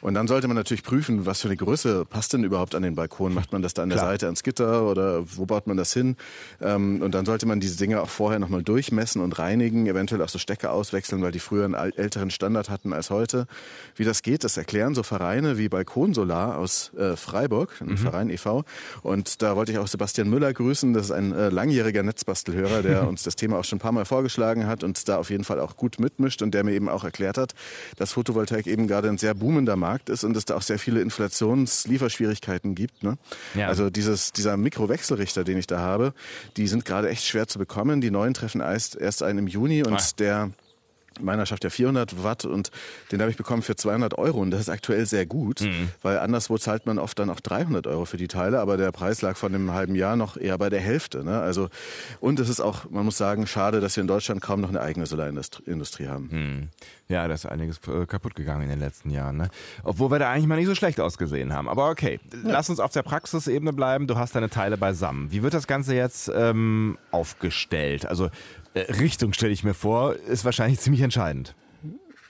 Und 0.00 0.14
dann 0.14 0.28
sollte 0.28 0.46
man 0.48 0.56
natürlich 0.56 0.82
prüfen, 0.82 1.26
was 1.26 1.40
für 1.40 1.48
eine 1.48 1.56
Größe 1.56 2.04
passt 2.04 2.32
denn 2.32 2.44
überhaupt 2.44 2.74
an 2.74 2.82
den 2.82 2.94
Balkon. 2.94 3.34
Macht 3.34 3.52
man 3.52 3.62
das 3.62 3.74
da 3.74 3.82
an 3.82 3.88
der 3.88 3.98
Klar. 3.98 4.10
Seite 4.10 4.26
ans 4.26 4.42
Gitter 4.42 4.86
oder 4.88 5.24
wo 5.36 5.46
baut 5.46 5.66
man 5.66 5.76
das 5.76 5.92
hin? 5.92 6.16
Ähm, 6.60 7.00
und 7.00 7.14
dann 7.14 7.24
sollte 7.24 7.46
man 7.46 7.60
diese 7.60 7.78
Dinge 7.78 8.02
auch 8.02 8.10
vorher 8.10 8.38
nochmal 8.38 8.62
durchmessen 8.62 9.22
und 9.22 9.38
reinigen, 9.38 9.86
eventuell 9.86 10.22
auch 10.22 10.28
so 10.28 10.38
Stecker 10.38 10.72
auswechseln, 10.72 11.22
weil 11.22 11.32
die 11.32 11.38
früher 11.38 11.64
einen 11.64 11.74
älteren 11.74 12.30
Standard 12.30 12.68
hatten 12.68 12.92
als 12.92 13.10
heute. 13.10 13.46
Wie 13.94 14.04
das 14.04 14.22
geht, 14.26 14.42
das 14.42 14.56
erklären 14.56 14.94
so 14.96 15.04
Vereine 15.04 15.56
wie 15.56 15.68
Balkonsolar 15.68 16.58
aus 16.58 16.92
äh, 16.98 17.14
Freiburg, 17.14 17.80
ein 17.80 17.90
mhm. 17.90 17.96
Verein 17.96 18.28
e.V. 18.28 18.64
Und 19.02 19.40
da 19.40 19.54
wollte 19.54 19.70
ich 19.70 19.78
auch 19.78 19.86
Sebastian 19.86 20.28
Müller 20.28 20.52
grüßen. 20.52 20.92
Das 20.94 21.06
ist 21.06 21.10
ein 21.12 21.32
äh, 21.32 21.48
langjähriger 21.48 22.02
Netzbastelhörer, 22.02 22.82
der 22.82 23.06
uns 23.08 23.22
das 23.22 23.36
Thema 23.36 23.56
auch 23.56 23.64
schon 23.64 23.76
ein 23.76 23.80
paar 23.80 23.92
Mal 23.92 24.04
vorgeschlagen 24.04 24.66
hat 24.66 24.82
und 24.82 25.08
da 25.08 25.18
auf 25.18 25.30
jeden 25.30 25.44
Fall 25.44 25.60
auch 25.60 25.76
gut 25.76 26.00
mitmischt 26.00 26.42
und 26.42 26.54
der 26.54 26.64
mir 26.64 26.72
eben 26.72 26.88
auch 26.88 27.04
erklärt 27.04 27.38
hat, 27.38 27.54
dass 27.98 28.12
Photovoltaik 28.14 28.66
eben 28.66 28.88
gerade 28.88 29.08
ein 29.08 29.16
sehr 29.16 29.32
boomender 29.32 29.76
Markt 29.76 30.10
ist 30.10 30.24
und 30.24 30.36
es 30.36 30.44
da 30.44 30.56
auch 30.56 30.62
sehr 30.62 30.80
viele 30.80 31.00
Inflationslieferschwierigkeiten 31.02 32.74
gibt. 32.74 33.04
Ne? 33.04 33.18
Ja. 33.54 33.68
Also 33.68 33.90
dieses, 33.90 34.32
dieser 34.32 34.56
Mikrowechselrichter, 34.56 35.44
den 35.44 35.56
ich 35.56 35.68
da 35.68 35.78
habe, 35.78 36.14
die 36.56 36.66
sind 36.66 36.84
gerade 36.84 37.08
echt 37.08 37.24
schwer 37.24 37.46
zu 37.46 37.60
bekommen. 37.60 38.00
Die 38.00 38.10
neuen 38.10 38.34
treffen 38.34 38.60
erst, 38.60 38.96
erst 38.96 39.22
ein 39.22 39.38
im 39.38 39.46
Juni 39.46 39.84
und 39.84 39.94
ah. 39.94 40.08
der 40.18 40.50
Meiner 41.20 41.46
schafft 41.46 41.64
ja 41.64 41.70
400 41.70 42.22
Watt 42.22 42.44
und 42.44 42.70
den 43.12 43.20
habe 43.20 43.30
ich 43.30 43.36
bekommen 43.36 43.62
für 43.62 43.76
200 43.76 44.18
Euro 44.18 44.40
und 44.40 44.50
das 44.50 44.60
ist 44.60 44.68
aktuell 44.68 45.06
sehr 45.06 45.26
gut, 45.26 45.60
mhm. 45.60 45.90
weil 46.02 46.18
anderswo 46.18 46.58
zahlt 46.58 46.86
man 46.86 46.98
oft 46.98 47.18
dann 47.18 47.30
auch 47.30 47.40
300 47.40 47.86
Euro 47.86 48.04
für 48.04 48.16
die 48.16 48.28
Teile, 48.28 48.60
aber 48.60 48.76
der 48.76 48.92
Preis 48.92 49.22
lag 49.22 49.36
vor 49.36 49.48
einem 49.48 49.72
halben 49.72 49.94
Jahr 49.94 50.16
noch 50.16 50.36
eher 50.36 50.58
bei 50.58 50.70
der 50.70 50.80
Hälfte. 50.80 51.24
Ne? 51.24 51.40
Also 51.40 51.68
und 52.20 52.40
es 52.40 52.48
ist 52.48 52.60
auch, 52.60 52.90
man 52.90 53.04
muss 53.04 53.18
sagen, 53.18 53.46
schade, 53.46 53.80
dass 53.80 53.96
wir 53.96 54.02
in 54.02 54.08
Deutschland 54.08 54.40
kaum 54.40 54.60
noch 54.60 54.68
eine 54.68 54.80
eigene 54.80 55.06
Solarindustrie 55.06 56.08
haben. 56.08 56.28
Mhm. 56.30 56.68
Ja, 57.08 57.28
da 57.28 57.34
ist 57.34 57.46
einiges 57.46 57.78
äh, 57.86 58.04
kaputt 58.06 58.34
gegangen 58.34 58.62
in 58.62 58.68
den 58.68 58.80
letzten 58.80 59.10
Jahren. 59.10 59.36
Ne? 59.36 59.48
Obwohl 59.84 60.10
wir 60.10 60.18
da 60.18 60.30
eigentlich 60.30 60.46
mal 60.46 60.56
nicht 60.56 60.66
so 60.66 60.74
schlecht 60.74 61.00
ausgesehen 61.00 61.52
haben. 61.52 61.68
Aber 61.68 61.88
okay, 61.90 62.18
ja. 62.32 62.38
lass 62.50 62.68
uns 62.68 62.80
auf 62.80 62.92
der 62.92 63.02
Praxisebene 63.02 63.72
bleiben. 63.72 64.08
Du 64.08 64.16
hast 64.16 64.34
deine 64.34 64.50
Teile 64.50 64.76
beisammen. 64.76 65.30
Wie 65.30 65.42
wird 65.42 65.54
das 65.54 65.68
Ganze 65.68 65.94
jetzt 65.94 66.30
ähm, 66.34 66.98
aufgestellt? 67.12 68.06
Also 68.06 68.28
Richtung 68.76 69.32
stelle 69.32 69.52
ich 69.52 69.64
mir 69.64 69.74
vor, 69.74 70.14
ist 70.14 70.44
wahrscheinlich 70.44 70.80
ziemlich 70.80 71.02
entscheidend. 71.02 71.54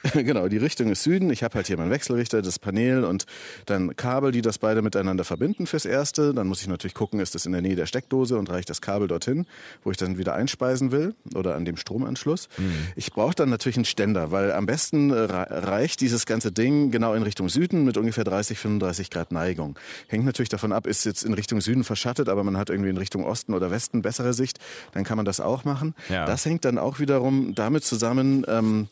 genau, 0.15 0.49
die 0.49 0.57
Richtung 0.57 0.91
ist 0.91 1.03
Süden. 1.03 1.31
Ich 1.31 1.43
habe 1.43 1.55
halt 1.55 1.67
hier 1.67 1.77
meinen 1.77 1.91
Wechselrichter, 1.91 2.43
das 2.43 2.59
Panel 2.59 3.05
und 3.05 3.27
dann 3.67 3.97
Kabel, 3.97 4.33
die 4.33 4.43
das 4.43 4.59
beide 4.59 4.83
miteinander 4.83 5.25
verbinden 5.25 5.67
fürs 5.67 5.85
Erste. 5.85 6.35
Dann 6.35 6.47
muss 6.47 6.61
ich 6.61 6.69
natürlich 6.69 6.95
gucken, 6.95 7.21
ist 7.21 7.35
das 7.35 7.47
in 7.47 7.53
der 7.53 7.63
Nähe 7.63 7.77
der 7.77 7.87
Steckdose 7.87 8.39
und 8.39 8.51
reicht 8.51 8.71
das 8.71 8.81
Kabel 8.81 9.09
dorthin, 9.09 9.47
wo 9.85 9.91
ich 9.91 9.97
dann 9.97 10.19
wieder 10.19 10.35
einspeisen 10.35 10.93
will 10.93 11.15
oder 11.35 11.55
an 11.55 11.65
dem 11.65 11.77
Stromanschluss. 11.77 12.49
Mhm. 12.59 12.89
Ich 12.95 13.13
brauche 13.13 13.35
dann 13.35 13.51
natürlich 13.51 13.77
einen 13.77 13.85
Ständer, 13.85 14.31
weil 14.31 14.53
am 14.53 14.67
besten 14.67 15.13
reicht 15.13 16.01
dieses 16.01 16.27
ganze 16.27 16.53
Ding 16.53 16.91
genau 16.91 17.15
in 17.15 17.23
Richtung 17.23 17.49
Süden 17.49 17.85
mit 17.85 17.97
ungefähr 17.97 18.25
30, 18.25 18.59
35 18.59 19.11
Grad 19.11 19.33
Neigung. 19.33 19.79
Hängt 20.09 20.25
natürlich 20.25 20.49
davon 20.49 20.73
ab, 20.73 20.87
ist 20.87 21.05
jetzt 21.05 21.25
in 21.25 21.35
Richtung 21.35 21.61
Süden 21.61 21.85
verschattet, 21.85 22.29
aber 22.29 22.45
man 22.45 22.57
hat 22.57 22.71
irgendwie 22.71 22.91
in 22.91 22.97
Richtung 22.97 23.25
Osten 23.25 23.55
oder 23.55 23.71
Westen 23.71 24.03
bessere 24.03 24.33
Sicht, 24.33 24.59
dann 24.93 25.05
kann 25.05 25.17
man 25.17 25.27
das 25.27 25.41
auch 25.41 25.65
machen. 25.65 25.95
Ja. 26.09 26.27
Das 26.27 26.45
hängt 26.45 26.65
dann 26.65 26.79
auch 26.79 26.99
wiederum 26.99 27.55
damit 27.55 27.85
zusammen, 27.85 28.45
ähm, 28.49 28.89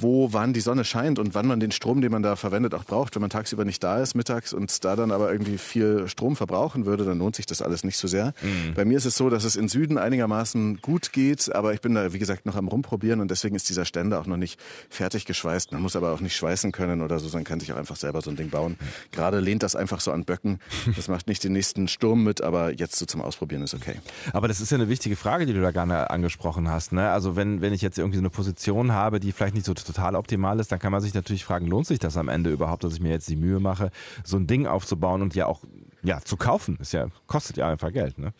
wo 0.00 0.32
wann 0.32 0.52
die 0.52 0.60
Sonne 0.60 0.84
scheint 0.84 1.18
und 1.18 1.34
wann 1.34 1.46
man 1.46 1.60
den 1.60 1.72
Strom, 1.72 2.00
den 2.00 2.12
man 2.12 2.22
da 2.22 2.36
verwendet, 2.36 2.74
auch 2.74 2.84
braucht. 2.84 3.14
Wenn 3.14 3.20
man 3.22 3.30
tagsüber 3.30 3.64
nicht 3.64 3.82
da 3.82 4.00
ist, 4.00 4.14
mittags 4.14 4.52
und 4.52 4.84
da 4.84 4.96
dann 4.96 5.10
aber 5.10 5.32
irgendwie 5.32 5.58
viel 5.58 6.08
Strom 6.08 6.36
verbrauchen 6.36 6.86
würde, 6.86 7.04
dann 7.04 7.18
lohnt 7.18 7.36
sich 7.36 7.46
das 7.46 7.62
alles 7.62 7.84
nicht 7.84 7.96
so 7.96 8.06
sehr. 8.08 8.34
Mhm. 8.42 8.74
Bei 8.74 8.84
mir 8.84 8.98
ist 8.98 9.04
es 9.04 9.16
so, 9.16 9.30
dass 9.30 9.44
es 9.44 9.56
in 9.56 9.68
Süden 9.68 9.98
einigermaßen 9.98 10.80
gut 10.82 11.12
geht, 11.12 11.54
aber 11.54 11.72
ich 11.72 11.80
bin 11.80 11.94
da, 11.94 12.12
wie 12.12 12.18
gesagt, 12.18 12.46
noch 12.46 12.56
am 12.56 12.68
Rumprobieren 12.68 13.20
und 13.20 13.30
deswegen 13.30 13.56
ist 13.56 13.68
dieser 13.68 13.84
Ständer 13.84 14.20
auch 14.20 14.26
noch 14.26 14.36
nicht 14.36 14.60
fertig 14.88 15.24
geschweißt. 15.24 15.72
Man 15.72 15.82
muss 15.82 15.96
aber 15.96 16.12
auch 16.12 16.20
nicht 16.20 16.36
schweißen 16.36 16.72
können 16.72 17.02
oder 17.02 17.18
so, 17.18 17.28
sondern 17.28 17.44
kann 17.44 17.60
sich 17.60 17.72
auch 17.72 17.76
einfach 17.76 17.96
selber 17.96 18.20
so 18.20 18.30
ein 18.30 18.36
Ding 18.36 18.50
bauen. 18.50 18.76
Gerade 19.12 19.40
lehnt 19.40 19.62
das 19.62 19.76
einfach 19.76 20.00
so 20.00 20.12
an 20.12 20.24
Böcken. 20.24 20.58
Das 20.96 21.08
macht 21.08 21.26
nicht 21.26 21.42
den 21.44 21.52
nächsten 21.52 21.88
Sturm 21.88 22.24
mit, 22.24 22.42
aber 22.42 22.72
jetzt 22.72 22.96
so 22.96 23.06
zum 23.06 23.20
Ausprobieren 23.20 23.62
ist 23.62 23.74
okay. 23.74 23.96
Aber 24.32 24.48
das 24.48 24.60
ist 24.60 24.70
ja 24.70 24.76
eine 24.76 24.88
wichtige 24.88 25.16
Frage, 25.16 25.46
die 25.46 25.52
du 25.52 25.60
da 25.60 25.70
gerne 25.70 26.10
angesprochen 26.10 26.68
hast. 26.70 26.92
Ne? 26.92 27.10
Also 27.10 27.36
wenn, 27.36 27.60
wenn 27.60 27.72
ich 27.72 27.82
jetzt 27.82 27.98
irgendwie 27.98 28.16
so 28.16 28.22
eine 28.22 28.30
Position 28.30 28.92
habe, 28.92 29.20
die 29.20 29.32
vielleicht 29.34 29.54
nicht 29.54 29.66
so 29.66 29.74
total 29.74 30.16
optimal 30.16 30.60
ist, 30.60 30.72
dann 30.72 30.78
kann 30.78 30.92
man 30.92 31.00
sich 31.00 31.14
natürlich 31.14 31.44
fragen, 31.44 31.66
lohnt 31.66 31.86
sich 31.86 31.98
das 31.98 32.16
am 32.16 32.28
Ende 32.28 32.50
überhaupt, 32.50 32.84
dass 32.84 32.94
ich 32.94 33.00
mir 33.00 33.10
jetzt 33.10 33.28
die 33.28 33.36
Mühe 33.36 33.60
mache, 33.60 33.90
so 34.24 34.36
ein 34.36 34.46
Ding 34.46 34.66
aufzubauen 34.66 35.22
und 35.22 35.34
ja 35.34 35.46
auch 35.46 35.62
ja, 36.02 36.20
zu 36.20 36.36
kaufen. 36.36 36.76
Ist 36.80 36.92
ja, 36.92 37.08
kostet 37.26 37.56
ja 37.56 37.68
einfach 37.68 37.92
Geld, 37.92 38.18
ne? 38.18 38.32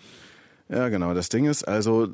Ja, 0.69 0.89
genau. 0.89 1.13
Das 1.13 1.29
Ding 1.29 1.45
ist 1.45 1.69
also, 1.69 2.09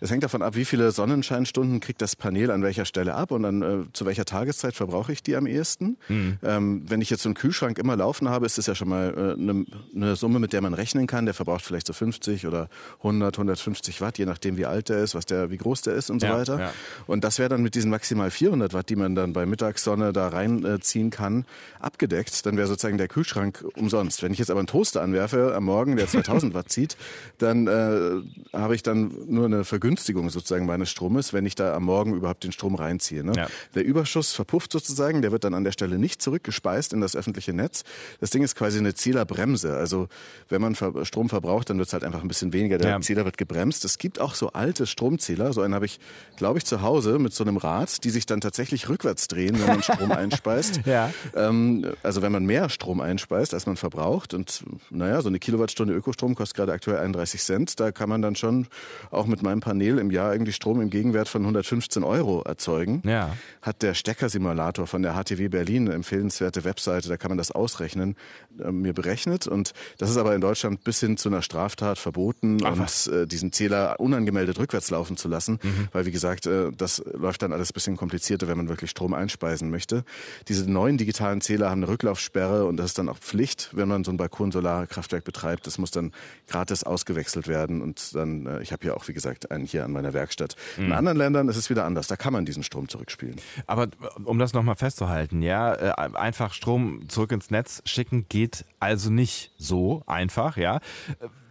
es 0.00 0.10
hängt 0.10 0.22
davon 0.22 0.42
ab, 0.42 0.56
wie 0.56 0.66
viele 0.66 0.92
Sonnenscheinstunden 0.92 1.80
kriegt 1.80 2.02
das 2.02 2.16
Panel 2.16 2.50
an 2.50 2.62
welcher 2.62 2.84
Stelle 2.84 3.14
ab 3.14 3.30
und 3.30 3.44
dann 3.44 3.62
äh, 3.62 3.92
zu 3.94 4.04
welcher 4.04 4.26
Tageszeit 4.26 4.74
verbrauche 4.74 5.12
ich 5.12 5.22
die 5.22 5.36
am 5.36 5.46
ehesten. 5.46 5.96
Mhm. 6.08 6.38
Ähm, 6.42 6.82
wenn 6.86 7.00
ich 7.00 7.08
jetzt 7.08 7.22
so 7.22 7.30
einen 7.30 7.34
Kühlschrank 7.34 7.78
immer 7.78 7.96
laufen 7.96 8.28
habe, 8.28 8.44
ist 8.44 8.58
das 8.58 8.66
ja 8.66 8.74
schon 8.74 8.90
mal 8.90 9.36
eine 9.38 9.52
äh, 9.52 9.64
ne 9.94 10.16
Summe, 10.16 10.38
mit 10.38 10.52
der 10.52 10.60
man 10.60 10.74
rechnen 10.74 11.06
kann. 11.06 11.24
Der 11.24 11.32
verbraucht 11.32 11.64
vielleicht 11.64 11.86
so 11.86 11.94
50 11.94 12.46
oder 12.46 12.68
100, 12.98 13.36
150 13.36 14.02
Watt, 14.02 14.18
je 14.18 14.26
nachdem 14.26 14.58
wie 14.58 14.66
alt 14.66 14.90
der 14.90 14.98
ist, 14.98 15.14
was 15.14 15.24
der, 15.24 15.50
wie 15.50 15.56
groß 15.56 15.80
der 15.80 15.94
ist 15.94 16.10
und 16.10 16.20
so 16.20 16.26
ja, 16.26 16.38
weiter. 16.38 16.60
Ja. 16.60 16.72
Und 17.06 17.24
das 17.24 17.38
wäre 17.38 17.48
dann 17.48 17.62
mit 17.62 17.74
diesen 17.74 17.90
maximal 17.90 18.30
400 18.30 18.74
Watt, 18.74 18.90
die 18.90 18.96
man 18.96 19.14
dann 19.14 19.32
bei 19.32 19.46
Mittagssonne 19.46 20.12
da 20.12 20.28
reinziehen 20.28 21.08
kann, 21.08 21.46
abgedeckt. 21.80 22.44
Dann 22.44 22.58
wäre 22.58 22.66
sozusagen 22.66 22.98
der 22.98 23.08
Kühlschrank 23.08 23.64
umsonst. 23.76 24.22
Wenn 24.22 24.32
ich 24.32 24.38
jetzt 24.38 24.50
aber 24.50 24.60
einen 24.60 24.66
Toaster 24.66 25.00
anwerfe 25.00 25.54
am 25.54 25.64
Morgen, 25.64 25.96
der 25.96 26.06
2000 26.06 26.52
Watt 26.52 26.68
zieht, 26.70 26.98
dann 27.38 27.61
äh, 27.66 28.56
habe 28.56 28.74
ich 28.74 28.82
dann 28.82 29.12
nur 29.26 29.46
eine 29.46 29.64
Vergünstigung 29.64 30.30
sozusagen 30.30 30.66
meines 30.66 30.90
Stromes, 30.90 31.32
wenn 31.32 31.46
ich 31.46 31.54
da 31.54 31.74
am 31.74 31.84
Morgen 31.84 32.14
überhaupt 32.14 32.44
den 32.44 32.52
Strom 32.52 32.74
reinziehe. 32.74 33.24
Ne? 33.24 33.32
Ja. 33.36 33.48
Der 33.74 33.84
Überschuss 33.84 34.32
verpufft 34.32 34.72
sozusagen, 34.72 35.22
der 35.22 35.32
wird 35.32 35.44
dann 35.44 35.54
an 35.54 35.64
der 35.64 35.72
Stelle 35.72 35.98
nicht 35.98 36.22
zurückgespeist 36.22 36.92
in 36.92 37.00
das 37.00 37.16
öffentliche 37.16 37.52
Netz. 37.52 37.84
Das 38.20 38.30
Ding 38.30 38.42
ist 38.42 38.54
quasi 38.54 38.78
eine 38.78 38.94
Zählerbremse. 38.94 39.76
Also 39.76 40.08
wenn 40.48 40.60
man 40.60 40.74
Strom 40.74 41.28
verbraucht, 41.28 41.70
dann 41.70 41.78
wird 41.78 41.88
es 41.88 41.92
halt 41.92 42.04
einfach 42.04 42.22
ein 42.22 42.28
bisschen 42.28 42.52
weniger. 42.52 42.78
Der 42.78 42.90
ja. 42.90 43.00
Zähler 43.00 43.24
wird 43.24 43.38
gebremst. 43.38 43.84
Es 43.84 43.98
gibt 43.98 44.20
auch 44.20 44.34
so 44.34 44.52
alte 44.52 44.86
Stromzähler. 44.86 45.52
So 45.52 45.62
einen 45.62 45.74
habe 45.74 45.86
ich, 45.86 46.00
glaube 46.36 46.58
ich, 46.58 46.64
zu 46.64 46.82
Hause 46.82 47.18
mit 47.18 47.32
so 47.32 47.44
einem 47.44 47.56
Rad, 47.56 48.04
die 48.04 48.10
sich 48.10 48.26
dann 48.26 48.40
tatsächlich 48.40 48.88
rückwärts 48.88 49.28
drehen, 49.28 49.58
wenn 49.60 49.66
man 49.66 49.82
Strom 49.82 50.10
einspeist. 50.12 50.80
Ja. 50.84 51.10
Ähm, 51.34 51.92
also 52.02 52.22
wenn 52.22 52.32
man 52.32 52.44
mehr 52.44 52.68
Strom 52.68 53.00
einspeist, 53.00 53.54
als 53.54 53.66
man 53.66 53.76
verbraucht. 53.76 54.34
Und 54.34 54.64
naja, 54.90 55.20
so 55.22 55.28
eine 55.28 55.38
Kilowattstunde 55.38 55.94
Ökostrom 55.94 56.34
kostet 56.34 56.56
gerade 56.56 56.72
aktuell 56.72 56.98
31 56.98 57.40
Cent. 57.40 57.51
Da 57.80 57.92
kann 57.92 58.08
man 58.08 58.22
dann 58.22 58.36
schon 58.36 58.66
auch 59.10 59.26
mit 59.26 59.42
meinem 59.42 59.60
Panel 59.60 59.98
im 59.98 60.10
Jahr 60.10 60.32
irgendwie 60.32 60.52
Strom 60.52 60.80
im 60.80 60.90
Gegenwert 60.90 61.28
von 61.28 61.42
115 61.42 62.04
Euro 62.04 62.42
erzeugen. 62.42 63.02
Ja. 63.04 63.36
Hat 63.60 63.82
der 63.82 63.94
Steckersimulator 63.94 64.86
von 64.86 65.02
der 65.02 65.14
HTW 65.14 65.48
Berlin, 65.48 65.86
eine 65.86 65.94
empfehlenswerte 65.94 66.64
Webseite, 66.64 67.08
da 67.08 67.16
kann 67.16 67.30
man 67.30 67.38
das 67.38 67.50
ausrechnen, 67.50 68.16
äh, 68.62 68.70
mir 68.70 68.92
berechnet. 68.92 69.46
Und 69.46 69.72
das 69.98 70.10
ist 70.10 70.16
aber 70.16 70.34
in 70.34 70.40
Deutschland 70.40 70.84
bis 70.84 71.00
hin 71.00 71.16
zu 71.16 71.28
einer 71.28 71.42
Straftat 71.42 71.98
verboten 71.98 72.58
Ach, 72.64 72.72
und 72.72 73.12
äh, 73.12 73.26
diesen 73.26 73.52
Zähler 73.52 74.00
unangemeldet 74.00 74.58
rückwärts 74.58 74.90
laufen 74.90 75.16
zu 75.16 75.28
lassen. 75.28 75.58
Mhm. 75.62 75.88
Weil, 75.92 76.06
wie 76.06 76.12
gesagt, 76.12 76.46
äh, 76.46 76.70
das 76.76 77.02
läuft 77.12 77.42
dann 77.42 77.52
alles 77.52 77.70
ein 77.70 77.74
bisschen 77.74 77.96
komplizierter, 77.96 78.48
wenn 78.48 78.56
man 78.56 78.68
wirklich 78.68 78.90
Strom 78.90 79.14
einspeisen 79.14 79.70
möchte. 79.70 80.04
Diese 80.48 80.70
neuen 80.70 80.98
digitalen 80.98 81.40
Zähler 81.40 81.70
haben 81.70 81.82
eine 81.82 81.88
Rücklaufsperre 81.88 82.64
und 82.64 82.76
das 82.76 82.86
ist 82.86 82.98
dann 82.98 83.08
auch 83.08 83.18
Pflicht, 83.18 83.70
wenn 83.72 83.88
man 83.88 84.04
so 84.04 84.10
ein 84.10 84.16
Balkon-Solarkraftwerk 84.16 85.24
betreibt. 85.24 85.66
Das 85.66 85.78
muss 85.78 85.90
dann 85.90 86.12
gratis 86.48 86.84
ausgewechselt 86.84 87.41
werden 87.48 87.82
und 87.82 88.14
dann, 88.14 88.46
äh, 88.46 88.62
ich 88.62 88.72
habe 88.72 88.86
ja 88.86 88.94
auch, 88.94 89.06
wie 89.08 89.12
gesagt, 89.12 89.50
einen 89.50 89.64
hier 89.64 89.84
an 89.84 89.92
meiner 89.92 90.12
Werkstatt. 90.12 90.56
Mhm. 90.76 90.86
In 90.86 90.92
anderen 90.92 91.18
Ländern 91.18 91.48
ist 91.48 91.56
es 91.56 91.70
wieder 91.70 91.84
anders. 91.84 92.06
Da 92.06 92.16
kann 92.16 92.32
man 92.32 92.44
diesen 92.44 92.62
Strom 92.62 92.88
zurückspielen. 92.88 93.36
Aber 93.66 93.88
um 94.24 94.38
das 94.38 94.52
nochmal 94.52 94.76
festzuhalten, 94.76 95.42
ja, 95.42 95.74
äh, 95.74 96.14
einfach 96.14 96.52
Strom 96.52 97.08
zurück 97.08 97.32
ins 97.32 97.50
Netz 97.50 97.82
schicken 97.84 98.26
geht 98.28 98.64
also 98.80 99.10
nicht 99.10 99.52
so 99.58 100.02
einfach, 100.06 100.56
ja. 100.56 100.80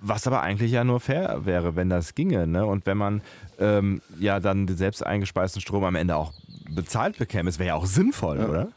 Was 0.01 0.25
aber 0.27 0.41
eigentlich 0.41 0.71
ja 0.71 0.83
nur 0.83 0.99
fair 0.99 1.45
wäre, 1.45 1.75
wenn 1.75 1.89
das 1.89 2.15
ginge, 2.15 2.47
ne? 2.47 2.65
Und 2.65 2.85
wenn 2.85 2.97
man 2.97 3.21
ähm, 3.59 4.01
ja 4.19 4.39
dann 4.39 4.67
den 4.67 4.77
selbst 4.77 5.05
eingespeisten 5.05 5.61
Strom 5.61 5.83
am 5.83 5.95
Ende 5.95 6.15
auch 6.15 6.33
bezahlt 6.69 7.17
bekäme, 7.17 7.49
es 7.49 7.59
wäre 7.59 7.69
ja 7.69 7.75
auch 7.75 7.85
sinnvoll, 7.85 8.39
ja. 8.39 8.47
oder? 8.47 8.67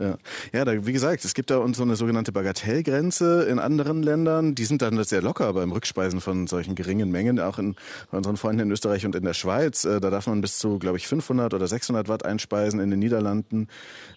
Ja, 0.00 0.16
ja 0.52 0.64
da, 0.64 0.86
wie 0.86 0.92
gesagt, 0.92 1.24
es 1.26 1.34
gibt 1.34 1.50
da 1.50 1.58
uns 1.58 1.76
so 1.76 1.82
eine 1.82 1.94
sogenannte 1.94 2.32
Bagatellgrenze 2.32 3.42
in 3.42 3.58
anderen 3.58 4.02
Ländern. 4.02 4.54
Die 4.54 4.64
sind 4.64 4.80
dann 4.80 5.02
sehr 5.04 5.20
locker 5.20 5.52
beim 5.52 5.72
Rückspeisen 5.72 6.22
von 6.22 6.46
solchen 6.46 6.74
geringen 6.74 7.10
Mengen, 7.10 7.38
auch 7.38 7.58
in, 7.58 7.76
bei 8.10 8.16
unseren 8.16 8.38
Freunden 8.38 8.62
in 8.62 8.70
Österreich 8.70 9.04
und 9.04 9.14
in 9.14 9.24
der 9.24 9.34
Schweiz. 9.34 9.84
Äh, 9.84 10.00
da 10.00 10.08
darf 10.08 10.26
man 10.26 10.40
bis 10.40 10.58
zu, 10.58 10.78
glaube 10.78 10.96
ich, 10.96 11.06
500 11.06 11.52
oder 11.52 11.66
600 11.66 12.08
Watt 12.08 12.24
einspeisen 12.24 12.80
in 12.80 12.90
den 12.90 12.98
Niederlanden, 12.98 13.68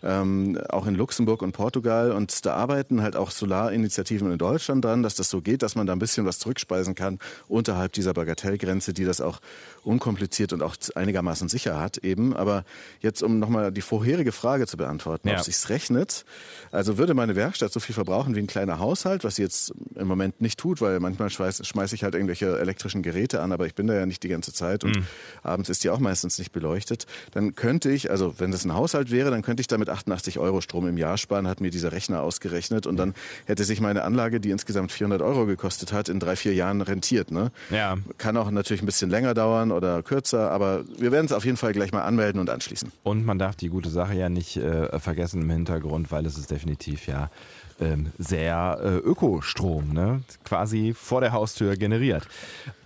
ähm, 0.02 0.58
auch 0.70 0.88
in 0.88 0.96
Luxemburg 0.96 1.42
und 1.42 1.52
Portugal. 1.52 2.14
Und 2.14 2.46
da 2.46 2.54
arbeiten 2.56 3.02
halt 3.02 3.18
auch 3.18 3.30
Solarinitiativen 3.32 4.32
in 4.32 4.38
Deutschland 4.38 4.86
dran, 4.86 5.04
dass 5.04 5.16
das 5.16 5.30
so 5.30 5.42
geht, 5.42 5.64
dass 5.64 5.76
man 5.76 5.86
da 5.86 5.92
ein 5.92 6.00
bisschen 6.00 6.26
was 6.26 6.40
zurückspeisen 6.40 6.96
kann 6.96 7.20
unterhalb 7.50 7.92
dieser 7.92 8.14
Bagatellgrenze, 8.14 8.94
die 8.94 9.04
das 9.04 9.20
auch 9.20 9.42
unkompliziert 9.84 10.54
und 10.54 10.62
auch 10.62 10.78
einigermaßen 10.96 11.50
sicher 11.50 11.80
hat 11.80 11.98
eben. 11.98 12.34
Aber 12.34 12.64
jetzt, 13.02 13.22
um 13.22 13.40
nochmal 13.40 13.74
die 13.74 13.82
vorherige 13.82 14.32
Frage 14.32 14.66
zu 14.66 14.78
beantworten, 14.78 15.28
ja. 15.28 15.36
ob 15.36 15.42
sich's 15.42 15.70
rechnet. 15.74 16.26
Also 16.72 16.98
würde 16.98 17.14
meine 17.14 17.36
Werkstatt 17.36 17.74
so 17.74 17.80
viel 17.80 17.96
verbrauchen 17.96 18.36
wie 18.36 18.40
ein 18.40 18.48
kleiner 18.48 18.80
Haushalt, 18.80 19.24
was 19.24 19.36
sie 19.36 19.42
jetzt 19.42 19.74
im 19.96 20.08
Moment 20.08 20.40
nicht 20.40 20.60
tut, 20.60 20.82
weil 20.82 21.00
manchmal 21.00 21.30
schmeiße 21.30 21.66
schmeiß 21.66 21.94
ich 21.94 22.04
halt 22.04 22.14
irgendwelche 22.14 22.60
elektrischen 22.60 23.02
Geräte 23.02 23.42
an, 23.42 23.52
aber 23.52 23.66
ich 23.66 23.76
bin 23.76 23.88
da 23.88 23.94
ja 23.94 24.06
nicht 24.06 24.24
die 24.24 24.30
ganze 24.30 24.54
Zeit 24.54 24.84
und 24.84 24.98
mhm. 24.98 25.06
abends 25.42 25.70
ist 25.70 25.84
die 25.84 25.90
auch 25.90 26.00
meistens 26.00 26.38
nicht 26.40 26.52
beleuchtet. 26.52 27.06
Dann 27.32 27.56
könnte 27.56 27.92
ich, 27.92 28.12
also 28.12 28.36
wenn 28.38 28.52
das 28.52 28.66
ein 28.66 28.74
Haushalt 28.74 29.12
wäre, 29.12 29.32
dann 29.32 29.42
könnte 29.42 29.62
ich 29.62 29.68
damit 29.68 29.90
88 29.90 30.40
Euro 30.40 30.62
Strom 30.62 30.88
im 30.88 30.98
Jahr 30.98 31.18
sparen, 31.18 31.48
hat 31.48 31.62
mir 31.62 31.72
dieser 31.72 31.92
Rechner 31.92 32.22
ausgerechnet 32.22 32.88
und 32.88 32.98
dann 32.98 33.14
hätte 33.46 33.64
sich 33.64 33.82
meine 33.82 34.04
Anlage, 34.04 34.40
die 34.40 34.52
insgesamt 34.52 34.92
400 34.92 35.22
Euro 35.22 35.46
gekostet 35.46 35.92
hat, 35.92 36.10
in 36.10 36.20
drei, 36.20 36.36
vier 36.36 36.54
Jahren 36.54 36.82
rentiert. 36.82 37.32
Ne? 37.32 37.52
Ja. 37.70 37.98
Kann 38.18 38.38
auch 38.38 38.50
natürlich 38.52 38.84
ein 38.84 38.86
bisschen 38.86 39.10
länger 39.10 39.34
dauern 39.34 39.72
oder 39.72 40.04
kürzer, 40.04 40.52
aber 40.52 40.84
wir 40.98 41.12
werden 41.12 41.26
es 41.26 41.32
auf 41.32 41.46
jeden 41.46 41.58
Fall 41.58 41.74
gleich 41.74 41.92
mal 41.92 42.04
anmelden 42.04 42.40
und 42.40 42.50
anschließen. 42.50 42.92
Und 43.04 43.26
man 43.26 43.40
darf 43.40 43.56
die 43.56 43.70
gute 43.70 43.90
Sache 43.90 44.14
ja 44.14 44.30
nicht 44.30 44.58
äh, 44.58 45.00
vergessen 45.00 45.46
Hintergrund, 45.54 46.12
weil 46.12 46.26
es 46.26 46.38
ist 46.38 46.52
definitiv 46.52 47.08
ja 47.08 47.30
ähm, 47.80 48.12
sehr 48.18 48.80
äh, 48.82 48.98
Ökostrom, 48.98 49.94
ne? 49.94 50.22
quasi 50.44 50.94
vor 50.94 51.22
der 51.22 51.32
Haustür 51.32 51.76
generiert. 51.76 52.28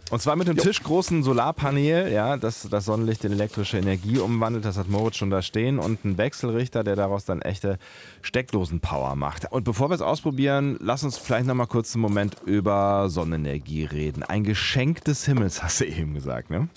Und 0.09 0.21
zwar 0.21 0.37
mit 0.37 0.47
dem 0.47 0.55
tischgroßen 0.55 1.21
Solarpanel, 1.21 2.11
ja, 2.11 2.37
das 2.37 2.67
das 2.69 2.85
Sonnenlicht 2.85 3.25
in 3.25 3.33
elektrische 3.33 3.77
Energie 3.77 4.19
umwandelt. 4.19 4.63
Das 4.63 4.77
hat 4.77 4.87
Moritz 4.87 5.17
schon 5.17 5.29
da 5.29 5.41
stehen. 5.41 5.79
Und 5.79 6.05
ein 6.05 6.17
Wechselrichter, 6.17 6.85
der 6.85 6.95
daraus 6.95 7.25
dann 7.25 7.41
echte 7.41 7.77
Steckdosenpower 8.21 9.15
macht. 9.15 9.51
Und 9.51 9.65
bevor 9.65 9.89
wir 9.89 9.95
es 9.95 10.01
ausprobieren, 10.01 10.77
lass 10.79 11.03
uns 11.03 11.17
vielleicht 11.17 11.45
nochmal 11.45 11.67
kurz 11.67 11.93
einen 11.93 12.03
Moment 12.03 12.37
über 12.45 13.09
Sonnenenergie 13.09 13.83
reden. 13.83 14.23
Ein 14.23 14.45
Geschenk 14.45 15.03
des 15.03 15.25
Himmels, 15.25 15.61
hast 15.67 15.81
du 15.81 15.85
eben 15.85 16.13
gesagt, 16.13 16.49
ne? 16.49 16.69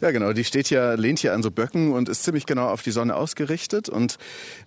ja, 0.00 0.10
genau. 0.12 0.32
Die 0.32 0.44
steht 0.44 0.68
hier, 0.68 0.96
lehnt 0.96 1.18
hier 1.18 1.34
an 1.34 1.42
so 1.42 1.50
Böcken 1.50 1.92
und 1.92 2.08
ist 2.08 2.22
ziemlich 2.22 2.46
genau 2.46 2.68
auf 2.68 2.82
die 2.82 2.92
Sonne 2.92 3.16
ausgerichtet. 3.16 3.88
Und 3.88 4.18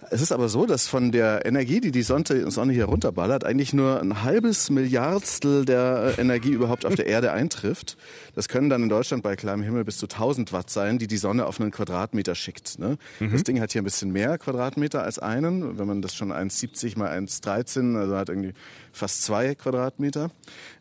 es 0.09 0.21
ist 0.21 0.31
aber 0.31 0.49
so, 0.49 0.65
dass 0.65 0.87
von 0.87 1.11
der 1.11 1.45
Energie, 1.45 1.79
die 1.79 1.91
die 1.91 2.01
Sonne 2.01 2.73
hier 2.73 2.85
runterballert, 2.85 3.43
eigentlich 3.43 3.73
nur 3.73 4.01
ein 4.01 4.23
halbes 4.23 4.69
Milliardstel 4.69 5.65
der 5.65 6.15
Energie 6.17 6.51
überhaupt 6.51 6.85
auf 6.85 6.95
der 6.95 7.05
Erde 7.05 7.19
Erde 7.19 7.33
eintrifft, 7.33 7.97
das 8.35 8.47
können 8.47 8.69
dann 8.69 8.83
in 8.83 8.89
Deutschland 8.89 9.23
bei 9.23 9.35
klarem 9.35 9.61
Himmel 9.61 9.83
bis 9.83 9.97
zu 9.97 10.05
1000 10.05 10.53
Watt 10.53 10.69
sein, 10.69 10.97
die 10.97 11.07
die 11.07 11.17
Sonne 11.17 11.45
auf 11.45 11.59
einen 11.59 11.71
Quadratmeter 11.71 12.35
schickt. 12.35 12.79
Ne? 12.79 12.97
Mhm. 13.19 13.31
Das 13.31 13.43
Ding 13.43 13.59
hat 13.59 13.73
hier 13.73 13.81
ein 13.81 13.85
bisschen 13.85 14.11
mehr 14.11 14.37
Quadratmeter 14.37 15.03
als 15.03 15.19
einen. 15.19 15.77
Wenn 15.77 15.87
man 15.87 16.01
das 16.01 16.15
schon 16.15 16.31
1,70 16.31 16.97
mal 16.97 17.09
1,13, 17.09 17.97
also 17.97 18.15
hat 18.15 18.29
irgendwie 18.29 18.53
fast 18.93 19.23
zwei 19.23 19.55
Quadratmeter 19.55 20.31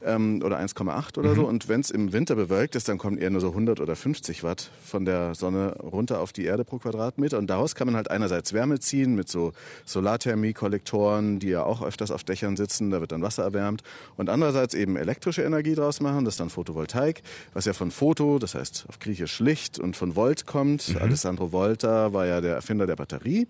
ähm, 0.03 0.43
oder 0.45 0.59
1,8 0.59 1.19
oder 1.19 1.31
mhm. 1.31 1.35
so. 1.35 1.47
Und 1.47 1.69
wenn 1.69 1.81
es 1.81 1.91
im 1.91 2.13
Winter 2.13 2.37
bewölkt 2.37 2.77
ist, 2.77 2.89
dann 2.89 2.99
kommen 2.99 3.19
eher 3.19 3.31
nur 3.31 3.41
so 3.41 3.49
100 3.49 3.81
oder 3.81 3.97
50 3.97 4.45
Watt 4.45 4.71
von 4.85 5.05
der 5.05 5.35
Sonne 5.35 5.77
runter 5.83 6.21
auf 6.21 6.33
die 6.33 6.45
Erde 6.45 6.65
pro 6.65 6.79
Quadratmeter. 6.79 7.39
Und 7.39 7.49
daraus 7.49 7.75
kann 7.75 7.87
man 7.87 7.97
halt 7.97 8.11
einerseits 8.11 8.53
Wärme 8.53 8.79
ziehen 8.79 9.15
mit 9.19 9.29
so 9.29 9.53
Solarthermie-Kollektoren, 9.85 11.39
die 11.39 11.49
ja 11.49 11.65
auch 11.65 11.83
öfters 11.83 12.11
auf 12.11 12.25
Dächern 12.25 12.57
sitzen, 12.57 12.91
da 12.91 13.01
wird 13.01 13.13
dann 13.13 13.21
Wasser 13.21 13.43
erwärmt. 13.43 13.83
Und 14.17 14.31
andererseits 14.31 14.73
eben 14.73 14.97
elektrische 14.97 15.43
Energie 15.43 15.75
draus 15.75 16.01
machen, 16.01 16.25
das 16.25 16.35
ist 16.35 16.41
dann 16.41 16.49
Photovoltaik, 16.49 17.23
was 17.53 17.67
ja 17.67 17.75
von 17.75 17.91
Foto, 17.91 18.39
das 18.39 18.55
heißt 18.55 18.87
auf 18.89 18.99
Griechisch 18.99 19.41
Licht 19.41 19.79
und 19.79 19.97
von 19.97 20.17
Volt 20.17 20.47
kommt. 20.47 20.89
Mhm. 20.89 21.03
Alessandro 21.03 21.53
Volta 21.53 22.15
war 22.15 22.27
ja 22.27 22.41
der 22.41 22.55
Erfinder 22.55 22.87
der 22.87 22.97
Batterie. 22.97 23.47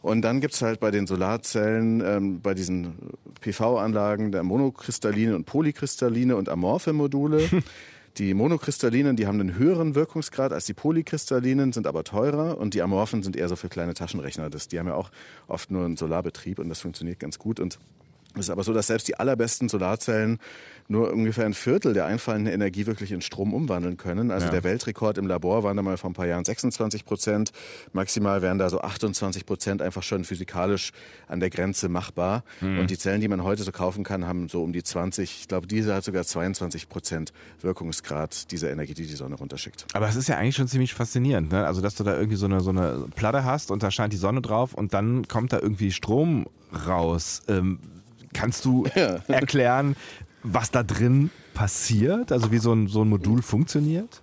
Und 0.00 0.22
dann 0.22 0.40
gibt's 0.40 0.62
halt 0.62 0.80
bei 0.80 0.90
den 0.90 1.06
Solarzellen, 1.06 2.02
ähm, 2.04 2.40
bei 2.40 2.54
diesen 2.54 2.94
PV-Anlagen 3.40 4.32
der 4.32 4.42
monokristalline 4.42 5.36
und 5.36 5.44
polykristalline 5.44 6.34
und 6.34 6.48
amorphe 6.48 6.92
Module. 6.92 7.48
Die 8.18 8.34
monokristallinen, 8.34 9.16
die 9.16 9.26
haben 9.26 9.40
einen 9.40 9.56
höheren 9.56 9.94
Wirkungsgrad 9.94 10.52
als 10.52 10.66
die 10.66 10.74
polykristallinen, 10.74 11.72
sind 11.72 11.86
aber 11.86 12.04
teurer 12.04 12.58
und 12.58 12.74
die 12.74 12.82
amorphen 12.82 13.22
sind 13.22 13.36
eher 13.36 13.48
so 13.48 13.56
für 13.56 13.70
kleine 13.70 13.94
Taschenrechner. 13.94 14.50
Das, 14.50 14.68
die 14.68 14.78
haben 14.78 14.86
ja 14.88 14.94
auch 14.94 15.10
oft 15.48 15.70
nur 15.70 15.86
einen 15.86 15.96
Solarbetrieb 15.96 16.58
und 16.58 16.68
das 16.68 16.80
funktioniert 16.80 17.20
ganz 17.20 17.38
gut. 17.38 17.58
Und 17.58 17.78
es 18.34 18.46
ist 18.46 18.50
aber 18.50 18.64
so, 18.64 18.72
dass 18.72 18.86
selbst 18.86 19.08
die 19.08 19.16
allerbesten 19.16 19.68
Solarzellen 19.68 20.38
nur 20.88 21.12
ungefähr 21.12 21.46
ein 21.46 21.54
Viertel 21.54 21.94
der 21.94 22.06
einfallenden 22.06 22.52
Energie 22.52 22.86
wirklich 22.86 23.12
in 23.12 23.20
Strom 23.20 23.54
umwandeln 23.54 23.96
können. 23.96 24.30
Also 24.30 24.46
ja. 24.46 24.52
der 24.52 24.64
Weltrekord 24.64 25.18
im 25.18 25.26
Labor 25.26 25.62
waren 25.64 25.76
da 25.76 25.82
mal 25.82 25.96
vor 25.96 26.10
ein 26.10 26.12
paar 26.12 26.26
Jahren 26.26 26.44
26 26.44 27.04
Prozent. 27.04 27.52
Maximal 27.92 28.42
wären 28.42 28.58
da 28.58 28.68
so 28.68 28.80
28 28.80 29.46
Prozent 29.46 29.82
einfach 29.82 30.02
schon 30.02 30.24
physikalisch 30.24 30.92
an 31.28 31.40
der 31.40 31.50
Grenze 31.50 31.88
machbar. 31.88 32.44
Mhm. 32.60 32.80
Und 32.80 32.90
die 32.90 32.98
Zellen, 32.98 33.20
die 33.20 33.28
man 33.28 33.42
heute 33.42 33.62
so 33.62 33.72
kaufen 33.72 34.04
kann, 34.04 34.26
haben 34.26 34.48
so 34.48 34.62
um 34.62 34.72
die 34.72 34.82
20. 34.82 35.40
Ich 35.40 35.48
glaube, 35.48 35.66
diese 35.66 35.94
hat 35.94 36.04
sogar 36.04 36.24
22 36.24 36.88
Prozent 36.88 37.32
Wirkungsgrad 37.60 38.50
dieser 38.50 38.70
Energie, 38.70 38.94
die 38.94 39.06
die 39.06 39.14
Sonne 39.14 39.36
runterschickt. 39.36 39.86
Aber 39.94 40.08
es 40.08 40.16
ist 40.16 40.28
ja 40.28 40.36
eigentlich 40.36 40.56
schon 40.56 40.68
ziemlich 40.68 40.94
faszinierend, 40.94 41.52
ne? 41.52 41.66
Also, 41.66 41.80
dass 41.80 41.94
du 41.94 42.04
da 42.04 42.16
irgendwie 42.16 42.36
so 42.36 42.46
eine, 42.46 42.60
so 42.60 42.70
eine 42.70 43.06
Platte 43.14 43.44
hast 43.44 43.70
und 43.70 43.82
da 43.82 43.90
scheint 43.90 44.12
die 44.12 44.18
Sonne 44.18 44.42
drauf 44.42 44.74
und 44.74 44.94
dann 44.94 45.26
kommt 45.28 45.52
da 45.52 45.58
irgendwie 45.58 45.92
Strom 45.92 46.46
raus. 46.86 47.42
Ähm, 47.48 47.78
Kannst 48.32 48.64
du 48.64 48.84
erklären, 49.28 49.96
was 50.42 50.70
da 50.70 50.82
drin 50.82 51.30
passiert? 51.54 52.32
Also 52.32 52.50
wie 52.50 52.58
so 52.58 52.72
ein, 52.72 52.88
so 52.88 53.02
ein 53.02 53.08
Modul 53.08 53.42
funktioniert? 53.42 54.21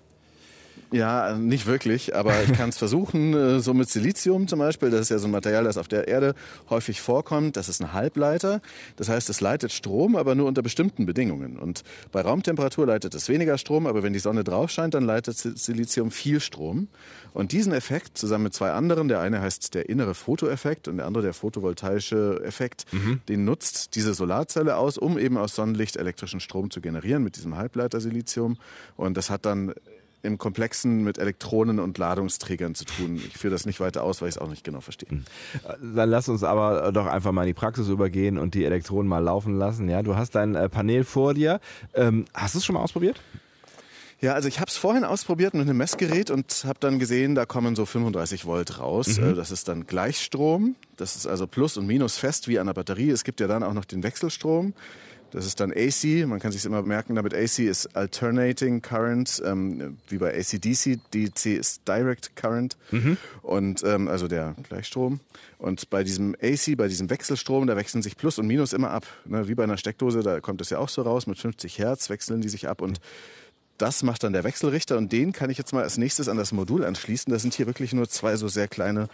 Ja, 0.91 1.38
nicht 1.38 1.67
wirklich, 1.67 2.15
aber 2.15 2.34
ich 2.43 2.53
kann 2.53 2.69
es 2.69 2.77
versuchen, 2.79 3.34
äh, 3.34 3.60
so 3.60 3.74
mit 3.74 3.89
Silizium 3.89 4.48
zum 4.48 4.60
Beispiel. 4.60 4.89
Das 4.89 5.01
ist 5.01 5.10
ja 5.10 5.19
so 5.19 5.27
ein 5.27 5.31
Material, 5.31 5.63
das 5.63 5.77
auf 5.77 5.88
der 5.88 6.08
Erde 6.08 6.34
häufig 6.69 7.00
vorkommt. 7.01 7.58
Das 7.58 7.69
ist 7.69 7.79
ein 7.79 7.93
Halbleiter. 7.93 8.60
Das 8.96 9.08
heißt, 9.08 9.29
es 9.29 9.39
leitet 9.39 9.72
Strom, 9.72 10.15
aber 10.15 10.34
nur 10.34 10.48
unter 10.48 10.63
bestimmten 10.63 11.05
Bedingungen. 11.05 11.58
Und 11.58 11.84
bei 12.12 12.22
Raumtemperatur 12.22 12.88
leitet 12.88 13.13
es 13.13 13.29
weniger 13.29 13.58
Strom, 13.58 13.86
aber 13.86 14.01
wenn 14.01 14.13
die 14.13 14.19
Sonne 14.19 14.43
drauf 14.43 14.72
scheint, 14.72 14.96
dann 14.96 15.03
leitet 15.03 15.38
Silizium 15.38 16.10
viel 16.10 16.39
Strom. 16.39 16.88
Und 17.34 17.51
diesen 17.51 17.74
Effekt 17.74 18.17
zusammen 18.17 18.46
mit 18.46 18.55
zwei 18.55 18.72
anderen, 18.72 19.08
der 19.08 19.19
eine 19.19 19.41
heißt 19.41 19.75
der 19.75 19.89
innere 19.89 20.15
Fotoeffekt 20.15 20.88
und 20.88 20.98
der 20.98 21.05
andere 21.05 21.24
der 21.24 21.34
photovoltaische 21.34 22.41
Effekt, 22.43 22.86
mhm. 22.91 23.22
den 23.29 23.46
nutzt 23.46 23.96
diese 23.96 24.15
Solarzelle 24.15 24.75
aus, 24.77 24.98
um 24.98 25.19
eben 25.19 25.38
aus 25.38 25.53
Sonnenlicht 25.53 25.98
elektrischen 25.98 26.39
Strom 26.39 26.72
zu 26.72 26.81
generieren 26.81 27.24
mit 27.24 27.36
diesem 27.36 27.55
Halbleiter 27.55 28.01
Silizium. 28.01 28.58
Und 28.98 29.15
das 29.17 29.29
hat 29.29 29.46
dann 29.46 29.74
im 30.21 30.38
Komplexen 30.38 31.03
mit 31.03 31.17
Elektronen 31.17 31.79
und 31.79 31.97
Ladungsträgern 31.97 32.75
zu 32.75 32.85
tun. 32.85 33.15
Ich 33.15 33.38
führe 33.38 33.51
das 33.51 33.65
nicht 33.65 33.79
weiter 33.79 34.03
aus, 34.03 34.21
weil 34.21 34.29
ich 34.29 34.35
es 34.35 34.41
auch 34.41 34.49
nicht 34.49 34.63
genau 34.63 34.81
verstehe. 34.81 35.09
Hm. 35.09 35.25
Dann 35.95 36.09
lass 36.09 36.29
uns 36.29 36.43
aber 36.43 36.91
doch 36.91 37.05
einfach 37.05 37.31
mal 37.31 37.43
in 37.43 37.47
die 37.47 37.53
Praxis 37.53 37.88
übergehen 37.88 38.38
und 38.38 38.53
die 38.53 38.65
Elektronen 38.65 39.07
mal 39.07 39.19
laufen 39.19 39.55
lassen. 39.55 39.89
Ja, 39.89 40.01
du 40.01 40.15
hast 40.15 40.35
dein 40.35 40.55
äh, 40.55 40.69
Panel 40.69 41.03
vor 41.03 41.33
dir. 41.33 41.59
Ähm, 41.93 42.25
hast 42.33 42.55
du 42.55 42.59
es 42.59 42.65
schon 42.65 42.75
mal 42.75 42.81
ausprobiert? 42.81 43.21
Ja, 44.21 44.33
also 44.33 44.49
ich 44.49 44.59
habe 44.59 44.69
es 44.69 44.75
vorhin 44.75 45.05
ausprobiert 45.05 45.53
mit 45.53 45.61
einem 45.61 45.77
Messgerät 45.77 46.29
und 46.29 46.65
habe 46.65 46.79
dann 46.81 46.99
gesehen, 46.99 47.35
da 47.35 47.45
kommen 47.45 47.77
so 47.77 47.85
35 47.85 48.45
Volt 48.45 48.79
raus. 48.79 49.17
Mhm. 49.17 49.31
Äh, 49.31 49.33
das 49.33 49.51
ist 49.51 49.69
dann 49.69 49.88
Gleichstrom. 49.88 50.75
Das 50.97 51.15
ist 51.15 51.25
also 51.25 51.47
Plus 51.47 51.77
und 51.77 51.88
Minus 51.88 52.17
fest 52.17 52.49
wie 52.49 52.59
an 52.59 52.67
der 52.67 52.73
Batterie. 52.73 53.11
Es 53.11 53.23
gibt 53.23 53.39
ja 53.39 53.47
dann 53.47 53.63
auch 53.63 53.73
noch 53.73 53.85
den 53.85 54.03
Wechselstrom. 54.03 54.73
Das 55.31 55.45
ist 55.45 55.59
dann 55.59 55.71
AC, 55.71 56.27
man 56.27 56.39
kann 56.39 56.51
sich 56.51 56.65
immer 56.65 56.81
merken, 56.81 57.15
damit 57.15 57.33
AC 57.33 57.59
ist 57.59 57.95
Alternating 57.95 58.81
Current, 58.81 59.41
ähm, 59.45 59.98
wie 60.07 60.17
bei 60.17 60.36
ACDC. 60.38 61.00
DC 61.13 61.45
ist 61.57 61.88
Direct 61.88 62.36
Current 62.36 62.77
mhm. 62.91 63.17
und 63.41 63.83
ähm, 63.83 64.07
also 64.07 64.27
der 64.27 64.55
Gleichstrom. 64.67 65.19
Und 65.59 65.89
bei 65.89 66.03
diesem 66.03 66.36
AC, 66.41 66.75
bei 66.77 66.88
diesem 66.88 67.09
Wechselstrom, 67.09 67.67
da 67.67 67.75
wechseln 67.75 68.01
sich 68.01 68.17
Plus 68.17 68.39
und 68.39 68.48
Minus 68.48 68.74
immer 68.74 68.91
ab. 68.91 69.05
Ne? 69.25 69.48
Wie 69.48 69.55
bei 69.55 69.63
einer 69.63 69.77
Steckdose, 69.77 70.24
da 70.24 70.39
kommt 70.39 70.62
es 70.62 70.69
ja 70.71 70.79
auch 70.79 70.89
so 70.89 71.01
raus, 71.03 71.27
mit 71.27 71.38
50 71.38 71.77
Hertz 71.77 72.09
wechseln 72.09 72.41
die 72.41 72.50
sich 72.50 72.67
ab 72.67 72.81
und 72.81 73.00
das 73.77 74.03
macht 74.03 74.24
dann 74.24 74.33
der 74.33 74.43
Wechselrichter 74.43 74.98
und 74.98 75.12
den 75.12 75.31
kann 75.31 75.50
ich 75.50 75.57
jetzt 75.57 75.74
mal 75.74 75.83
als 75.83 75.98
nächstes 75.98 76.27
an 76.27 76.38
das 76.38 76.51
Modul 76.51 76.83
anschließen. 76.83 77.31
Das 77.31 77.41
sind 77.41 77.53
hier 77.53 77.65
wirklich 77.65 77.93
nur 77.93 78.09
zwei 78.09 78.36
so 78.36 78.48
sehr 78.48 78.67
kleine, 78.67 79.07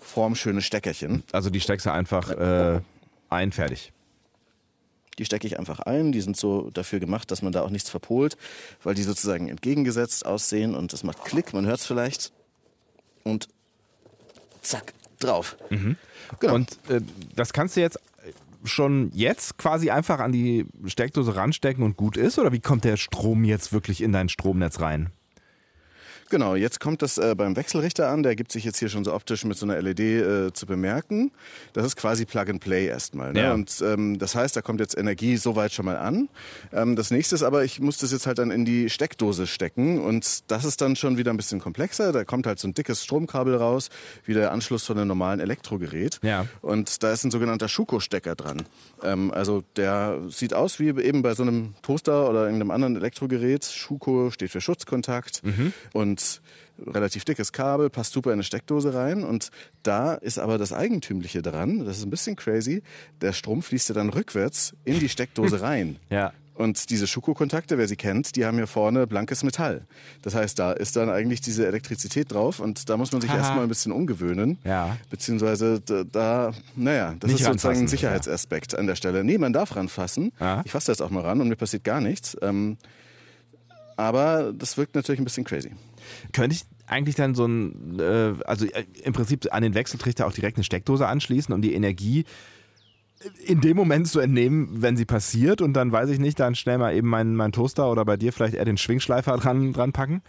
formschöne 0.00 0.62
Steckerchen. 0.62 1.24
Also 1.32 1.50
die 1.50 1.60
steckst 1.60 1.86
du 1.86 1.92
einfach 1.92 2.30
äh, 2.30 2.80
ein, 3.30 3.52
fertig. 3.52 3.92
Die 5.18 5.24
stecke 5.24 5.46
ich 5.46 5.58
einfach 5.58 5.80
ein. 5.80 6.12
Die 6.12 6.20
sind 6.20 6.36
so 6.36 6.70
dafür 6.70 7.00
gemacht, 7.00 7.30
dass 7.30 7.42
man 7.42 7.52
da 7.52 7.62
auch 7.62 7.70
nichts 7.70 7.90
verpolt, 7.90 8.36
weil 8.82 8.94
die 8.94 9.02
sozusagen 9.02 9.48
entgegengesetzt 9.48 10.24
aussehen 10.24 10.74
und 10.74 10.92
das 10.92 11.04
macht 11.04 11.24
Klick, 11.24 11.52
man 11.52 11.66
hört 11.66 11.80
es 11.80 11.86
vielleicht. 11.86 12.32
Und 13.24 13.48
zack, 14.62 14.94
drauf. 15.18 15.56
Mhm. 15.70 15.96
Genau. 16.40 16.54
Und 16.54 16.78
äh, 16.88 17.00
das 17.36 17.52
kannst 17.52 17.76
du 17.76 17.80
jetzt 17.80 17.98
schon 18.64 19.10
jetzt 19.14 19.58
quasi 19.58 19.90
einfach 19.90 20.20
an 20.20 20.32
die 20.32 20.66
Steckdose 20.86 21.36
ranstecken 21.36 21.84
und 21.84 21.96
gut 21.96 22.16
ist? 22.16 22.38
Oder 22.38 22.52
wie 22.52 22.60
kommt 22.60 22.84
der 22.84 22.96
Strom 22.96 23.44
jetzt 23.44 23.72
wirklich 23.72 24.02
in 24.02 24.12
dein 24.12 24.28
Stromnetz 24.28 24.80
rein? 24.80 25.10
Genau, 26.32 26.54
jetzt 26.54 26.80
kommt 26.80 27.02
das 27.02 27.18
äh, 27.18 27.34
beim 27.36 27.56
Wechselrichter 27.56 28.08
an. 28.08 28.22
Der 28.22 28.34
gibt 28.34 28.52
sich 28.52 28.64
jetzt 28.64 28.78
hier 28.78 28.88
schon 28.88 29.04
so 29.04 29.12
optisch 29.12 29.44
mit 29.44 29.58
so 29.58 29.66
einer 29.66 29.82
LED 29.82 30.00
äh, 30.00 30.52
zu 30.54 30.64
bemerken. 30.64 31.30
Das 31.74 31.84
ist 31.84 31.94
quasi 31.94 32.24
Plug 32.24 32.46
and 32.48 32.58
Play 32.58 32.86
erstmal. 32.86 33.34
Ne? 33.34 33.42
Ja. 33.42 33.52
Und 33.52 33.84
ähm, 33.84 34.18
das 34.18 34.34
heißt, 34.34 34.56
da 34.56 34.62
kommt 34.62 34.80
jetzt 34.80 34.96
Energie 34.96 35.36
soweit 35.36 35.74
schon 35.74 35.84
mal 35.84 35.98
an. 35.98 36.30
Ähm, 36.72 36.96
das 36.96 37.10
nächste 37.10 37.34
ist 37.34 37.42
aber, 37.42 37.64
ich 37.64 37.80
muss 37.80 37.98
das 37.98 38.12
jetzt 38.12 38.26
halt 38.26 38.38
dann 38.38 38.50
in 38.50 38.64
die 38.64 38.88
Steckdose 38.88 39.46
stecken 39.46 40.00
und 40.00 40.50
das 40.50 40.64
ist 40.64 40.80
dann 40.80 40.96
schon 40.96 41.18
wieder 41.18 41.34
ein 41.34 41.36
bisschen 41.36 41.60
komplexer. 41.60 42.12
Da 42.12 42.24
kommt 42.24 42.46
halt 42.46 42.58
so 42.58 42.66
ein 42.66 42.72
dickes 42.72 43.04
Stromkabel 43.04 43.54
raus, 43.56 43.90
wie 44.24 44.32
der 44.32 44.52
Anschluss 44.52 44.86
von 44.86 44.96
einem 44.96 45.08
normalen 45.08 45.38
Elektrogerät. 45.38 46.18
Ja. 46.22 46.46
Und 46.62 47.02
da 47.02 47.12
ist 47.12 47.24
ein 47.24 47.30
sogenannter 47.30 47.68
Schuko-Stecker 47.68 48.36
dran. 48.36 48.62
Ähm, 49.02 49.32
also 49.32 49.64
der 49.76 50.18
sieht 50.30 50.54
aus 50.54 50.80
wie 50.80 50.88
eben 50.88 51.20
bei 51.20 51.34
so 51.34 51.42
einem 51.42 51.74
Toaster 51.82 52.30
oder 52.30 52.44
irgendeinem 52.44 52.70
anderen 52.70 52.96
Elektrogerät. 52.96 53.66
Schuko 53.66 54.30
steht 54.30 54.50
für 54.50 54.62
Schutzkontakt 54.62 55.44
mhm. 55.44 55.74
und 55.92 56.21
relativ 56.86 57.24
dickes 57.24 57.52
Kabel, 57.52 57.90
passt 57.90 58.12
super 58.12 58.30
in 58.30 58.34
eine 58.34 58.42
Steckdose 58.42 58.94
rein. 58.94 59.24
Und 59.24 59.50
da 59.82 60.14
ist 60.14 60.38
aber 60.38 60.58
das 60.58 60.72
Eigentümliche 60.72 61.42
dran, 61.42 61.84
das 61.84 61.98
ist 61.98 62.04
ein 62.04 62.10
bisschen 62.10 62.36
crazy, 62.36 62.82
der 63.20 63.32
Strom 63.32 63.62
fließt 63.62 63.90
ja 63.90 63.94
dann 63.94 64.08
rückwärts 64.08 64.74
in 64.84 64.98
die 64.98 65.08
Steckdose 65.08 65.60
rein. 65.62 65.96
ja. 66.10 66.32
Und 66.54 66.90
diese 66.90 67.06
Schuko-Kontakte, 67.06 67.78
wer 67.78 67.88
sie 67.88 67.96
kennt, 67.96 68.36
die 68.36 68.44
haben 68.44 68.56
hier 68.58 68.66
vorne 68.66 69.06
blankes 69.06 69.42
Metall. 69.42 69.86
Das 70.20 70.34
heißt, 70.34 70.58
da 70.58 70.72
ist 70.72 70.96
dann 70.96 71.08
eigentlich 71.08 71.40
diese 71.40 71.66
Elektrizität 71.66 72.30
drauf 72.30 72.60
und 72.60 72.90
da 72.90 72.98
muss 72.98 73.10
man 73.10 73.22
sich 73.22 73.30
erstmal 73.30 73.62
ein 73.62 73.68
bisschen 73.68 73.90
umgewöhnen. 73.90 74.58
Ja. 74.62 74.98
Beziehungsweise 75.08 75.80
da, 75.80 76.52
naja, 76.76 77.14
das 77.18 77.30
Nicht 77.30 77.40
ist 77.40 77.46
sozusagen 77.46 77.80
ein 77.80 77.88
Sicherheitsaspekt 77.88 78.74
ja. 78.74 78.78
an 78.78 78.86
der 78.86 78.96
Stelle. 78.96 79.24
Nee, 79.24 79.38
man 79.38 79.54
darf 79.54 79.74
ranfassen. 79.76 80.32
Ja. 80.38 80.60
Ich 80.64 80.72
fasse 80.72 80.92
jetzt 80.92 81.00
auch 81.00 81.10
mal 81.10 81.22
ran 81.22 81.40
und 81.40 81.48
mir 81.48 81.56
passiert 81.56 81.84
gar 81.84 82.02
nichts. 82.02 82.36
Ähm, 82.42 82.76
aber 83.96 84.52
das 84.52 84.76
wirkt 84.76 84.94
natürlich 84.94 85.20
ein 85.20 85.24
bisschen 85.24 85.44
crazy. 85.44 85.72
Könnte 86.32 86.56
ich 86.56 86.62
eigentlich 86.86 87.14
dann 87.14 87.34
so 87.34 87.46
ein, 87.46 87.98
äh, 87.98 88.34
also 88.44 88.66
äh, 88.66 88.84
im 89.04 89.12
Prinzip 89.12 89.46
an 89.52 89.62
den 89.62 89.74
Wechseltrichter 89.74 90.26
auch 90.26 90.32
direkt 90.32 90.56
eine 90.56 90.64
Steckdose 90.64 91.06
anschließen, 91.06 91.54
um 91.54 91.62
die 91.62 91.74
Energie 91.74 92.24
in 93.44 93.60
dem 93.60 93.76
Moment 93.76 94.08
zu 94.08 94.20
entnehmen, 94.20 94.82
wenn 94.82 94.96
sie 94.96 95.04
passiert 95.04 95.62
und 95.62 95.74
dann 95.74 95.92
weiß 95.92 96.10
ich 96.10 96.18
nicht, 96.18 96.40
dann 96.40 96.54
schnell 96.54 96.78
mal 96.78 96.94
eben 96.94 97.08
meinen 97.08 97.36
mein 97.36 97.52
Toaster 97.52 97.90
oder 97.90 98.04
bei 98.04 98.16
dir 98.16 98.32
vielleicht 98.32 98.54
eher 98.54 98.64
den 98.64 98.78
Schwingschleifer 98.78 99.36
dran, 99.36 99.72
dran 99.72 99.92
packen? 99.92 100.22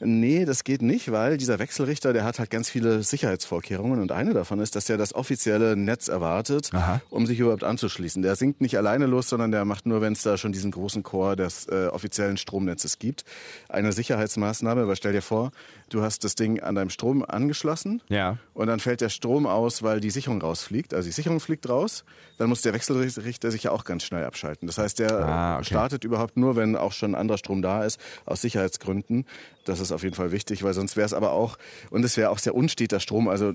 Nee, 0.00 0.44
das 0.44 0.64
geht 0.64 0.82
nicht, 0.82 1.12
weil 1.12 1.36
dieser 1.36 1.58
Wechselrichter, 1.58 2.12
der 2.12 2.24
hat 2.24 2.38
halt 2.38 2.50
ganz 2.50 2.68
viele 2.68 3.02
Sicherheitsvorkehrungen 3.02 4.00
und 4.00 4.12
eine 4.12 4.34
davon 4.34 4.60
ist, 4.60 4.76
dass 4.76 4.88
er 4.88 4.96
das 4.96 5.14
offizielle 5.14 5.76
Netz 5.76 6.08
erwartet, 6.08 6.70
Aha. 6.72 7.00
um 7.10 7.26
sich 7.26 7.38
überhaupt 7.38 7.64
anzuschließen. 7.64 8.22
Der 8.22 8.36
sinkt 8.36 8.60
nicht 8.60 8.76
alleine 8.76 9.06
los, 9.06 9.28
sondern 9.28 9.52
der 9.52 9.64
macht 9.64 9.86
nur, 9.86 10.00
wenn 10.00 10.12
es 10.12 10.22
da 10.22 10.36
schon 10.36 10.52
diesen 10.52 10.70
großen 10.70 11.02
Chor 11.02 11.36
des 11.36 11.66
äh, 11.68 11.88
offiziellen 11.88 12.36
Stromnetzes 12.36 12.98
gibt. 12.98 13.24
Eine 13.68 13.92
Sicherheitsmaßnahme, 13.92 14.88
weil 14.88 14.96
stell 14.96 15.12
dir 15.12 15.22
vor, 15.22 15.52
du 15.90 16.02
hast 16.02 16.24
das 16.24 16.34
Ding 16.34 16.60
an 16.60 16.74
deinem 16.74 16.90
Strom 16.90 17.24
angeschlossen 17.24 18.02
ja. 18.08 18.38
und 18.54 18.66
dann 18.66 18.80
fällt 18.80 19.00
der 19.00 19.08
Strom 19.08 19.46
aus, 19.46 19.82
weil 19.82 20.00
die 20.00 20.10
Sicherung 20.10 20.40
rausfliegt. 20.40 20.94
Also 20.94 21.06
die 21.06 21.12
Sicherung 21.12 21.40
fliegt 21.40 21.68
raus, 21.68 22.04
dann 22.38 22.48
muss 22.48 22.62
der 22.62 22.72
Wechselrichter 22.72 23.50
sich 23.50 23.64
ja 23.64 23.70
auch 23.70 23.84
ganz 23.84 24.02
schnell 24.02 24.24
abschalten. 24.24 24.66
Das 24.66 24.78
heißt, 24.78 24.98
der 24.98 25.12
ah, 25.12 25.56
okay. 25.56 25.64
startet 25.64 26.04
überhaupt 26.04 26.36
nur, 26.36 26.56
wenn 26.56 26.76
auch 26.76 26.92
schon 26.92 27.14
anderer 27.14 27.38
Strom 27.38 27.62
da 27.62 27.84
ist, 27.84 28.00
aus 28.26 28.40
Sicherheitsgründen. 28.40 29.26
Das 29.64 29.80
ist 29.80 29.92
auf 29.92 30.02
jeden 30.02 30.14
Fall 30.14 30.32
wichtig, 30.32 30.62
weil 30.62 30.74
sonst 30.74 30.96
wäre 30.96 31.06
es 31.06 31.12
aber 31.12 31.32
auch, 31.32 31.56
und 31.90 32.04
es 32.04 32.16
wäre 32.16 32.30
auch 32.30 32.38
sehr 32.38 32.54
unsteter 32.54 33.00
Strom. 33.00 33.28
Also 33.28 33.52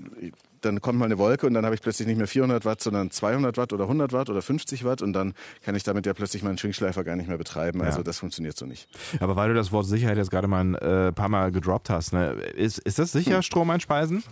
dann 0.62 0.82
kommt 0.82 1.00
mal 1.00 1.06
eine 1.06 1.18
Wolke 1.18 1.46
und 1.46 1.54
dann 1.54 1.66
habe 1.66 1.76
ich 1.76 1.82
plötzlich 1.82 2.08
nicht 2.08 2.18
mehr 2.18 2.28
400 2.28 2.66
Watt, 2.66 2.82
sondern 2.82 3.12
200 3.12 3.58
Watt 3.58 3.74
oder 3.74 3.84
100 3.84 4.14
Watt 4.14 4.30
oder 4.30 4.42
50 4.42 4.84
Watt 4.84 5.02
und 5.02 5.14
dann 5.14 5.34
kann 5.64 5.76
ich 5.76 5.84
damit 5.84 6.06
ja 6.06 6.14
plötzlich 6.14 6.44
meinen 6.44 6.58
Schwingschleifer 6.58 7.04
gar 7.04 7.16
nicht 7.16 7.28
mehr 7.28 7.38
betreiben. 7.38 7.82
Also 7.82 8.00
ja. 8.00 8.04
das 8.04 8.20
funktioniert 8.20 8.58
so 8.58 8.66
nicht. 8.66 8.88
Aber 9.20 9.36
weil 9.36 9.50
du 9.50 9.56
das 9.56 9.72
Wort 9.72 9.86
Sicherheit 9.86 10.18
jetzt 10.18 10.32
gerade 10.32 10.48
mal 10.48 10.64
ein 10.64 10.76
äh, 10.76 11.12
paar 11.12 11.30
Mal 11.30 11.52
gedroppt 11.52 11.90
hast, 11.90 12.14
ne? 12.14 12.32
ist, 12.56 12.80
ist 12.80 13.00
das 13.00 13.12
sicher, 13.12 13.36
hm. 13.36 13.44
Strom 13.44 13.70
einspeisen? 13.70 14.24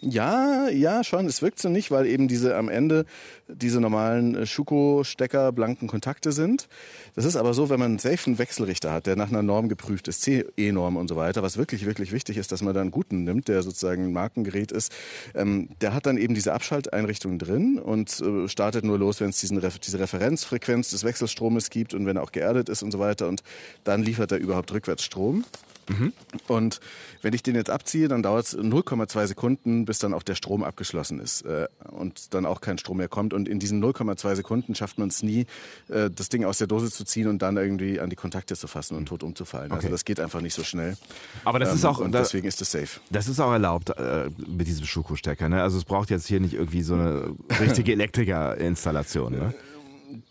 Ja, 0.00 0.68
ja, 0.68 1.02
schon. 1.02 1.26
Es 1.26 1.40
wirkt 1.40 1.58
so 1.58 1.70
nicht, 1.70 1.90
weil 1.90 2.06
eben 2.06 2.28
diese 2.28 2.56
am 2.56 2.68
Ende 2.68 3.06
diese 3.48 3.80
normalen 3.80 4.34
äh, 4.34 4.46
Schuko-Stecker 4.46 5.52
blanken 5.52 5.88
Kontakte 5.88 6.32
sind. 6.32 6.68
Das 7.14 7.24
ist 7.24 7.36
aber 7.36 7.54
so, 7.54 7.70
wenn 7.70 7.78
man 7.78 7.92
einen 7.92 7.98
safen 7.98 8.38
Wechselrichter 8.38 8.92
hat, 8.92 9.06
der 9.06 9.16
nach 9.16 9.30
einer 9.30 9.42
Norm 9.42 9.68
geprüft 9.68 10.08
ist, 10.08 10.22
CE-Norm 10.22 10.96
und 10.96 11.08
so 11.08 11.16
weiter, 11.16 11.42
was 11.42 11.56
wirklich, 11.56 11.86
wirklich 11.86 12.12
wichtig 12.12 12.36
ist, 12.36 12.52
dass 12.52 12.62
man 12.62 12.74
da 12.74 12.82
einen 12.82 12.90
guten 12.90 13.24
nimmt, 13.24 13.48
der 13.48 13.62
sozusagen 13.62 14.06
ein 14.06 14.12
Markengerät 14.12 14.70
ist, 14.70 14.92
ähm, 15.34 15.70
der 15.80 15.94
hat 15.94 16.04
dann 16.04 16.18
eben 16.18 16.34
diese 16.34 16.52
Abschalteinrichtung 16.52 17.38
drin 17.38 17.78
und 17.78 18.20
äh, 18.20 18.48
startet 18.48 18.84
nur 18.84 18.98
los, 18.98 19.20
wenn 19.20 19.30
es 19.30 19.40
diesen, 19.40 19.62
diese 19.82 19.98
Referenzfrequenz 19.98 20.90
des 20.90 21.04
Wechselstromes 21.04 21.70
gibt 21.70 21.94
und 21.94 22.04
wenn 22.04 22.16
er 22.16 22.22
auch 22.22 22.32
geerdet 22.32 22.68
ist 22.68 22.82
und 22.82 22.90
so 22.90 22.98
weiter 22.98 23.28
und 23.28 23.42
dann 23.84 24.02
liefert 24.02 24.30
er 24.32 24.38
überhaupt 24.38 24.72
rückwärts 24.72 25.04
Strom. 25.04 25.44
Mhm. 25.88 26.12
Und 26.48 26.80
wenn 27.22 27.32
ich 27.32 27.42
den 27.42 27.54
jetzt 27.54 27.70
abziehe, 27.70 28.08
dann 28.08 28.22
dauert 28.22 28.46
es 28.46 28.58
0,2 28.58 29.26
Sekunden, 29.26 29.84
bis 29.84 29.98
dann 29.98 30.14
auch 30.14 30.22
der 30.22 30.34
Strom 30.34 30.64
abgeschlossen 30.64 31.20
ist 31.20 31.42
äh, 31.42 31.68
und 31.90 32.34
dann 32.34 32.46
auch 32.46 32.60
kein 32.60 32.78
Strom 32.78 32.98
mehr 32.98 33.08
kommt. 33.08 33.32
Und 33.34 33.48
in 33.48 33.58
diesen 33.58 33.82
0,2 33.82 34.36
Sekunden 34.36 34.74
schafft 34.74 34.98
man 34.98 35.08
es 35.08 35.22
nie, 35.22 35.46
äh, 35.88 36.10
das 36.10 36.28
Ding 36.28 36.44
aus 36.44 36.58
der 36.58 36.66
Dose 36.66 36.90
zu 36.90 37.04
ziehen 37.04 37.28
und 37.28 37.40
dann 37.42 37.56
irgendwie 37.56 38.00
an 38.00 38.10
die 38.10 38.16
Kontakte 38.16 38.56
zu 38.56 38.66
fassen 38.66 38.96
und 38.96 39.02
mhm. 39.02 39.06
tot 39.06 39.22
umzufallen. 39.22 39.70
Also 39.70 39.78
okay. 39.78 39.86
Also 39.86 39.94
das 39.94 40.04
geht 40.04 40.20
einfach 40.20 40.40
nicht 40.40 40.54
so 40.54 40.64
schnell. 40.64 40.96
Aber 41.44 41.58
das 41.58 41.70
ähm, 41.70 41.76
ist 41.76 41.84
auch 41.84 41.98
und 41.98 42.12
da, 42.12 42.20
deswegen 42.20 42.46
ist 42.46 42.60
es 42.60 42.72
safe. 42.72 43.00
Das 43.10 43.28
ist 43.28 43.40
auch 43.40 43.52
erlaubt 43.52 43.90
äh, 43.90 44.30
mit 44.46 44.66
diesem 44.66 44.86
Schuko-Stecker. 44.86 45.48
Ne? 45.48 45.62
Also 45.62 45.78
es 45.78 45.84
braucht 45.84 46.10
jetzt 46.10 46.26
hier 46.26 46.40
nicht 46.40 46.54
irgendwie 46.54 46.82
so 46.82 46.94
eine 46.94 47.34
richtige 47.60 47.92
Elektrikerinstallation. 47.92 49.32
Ne? 49.32 49.54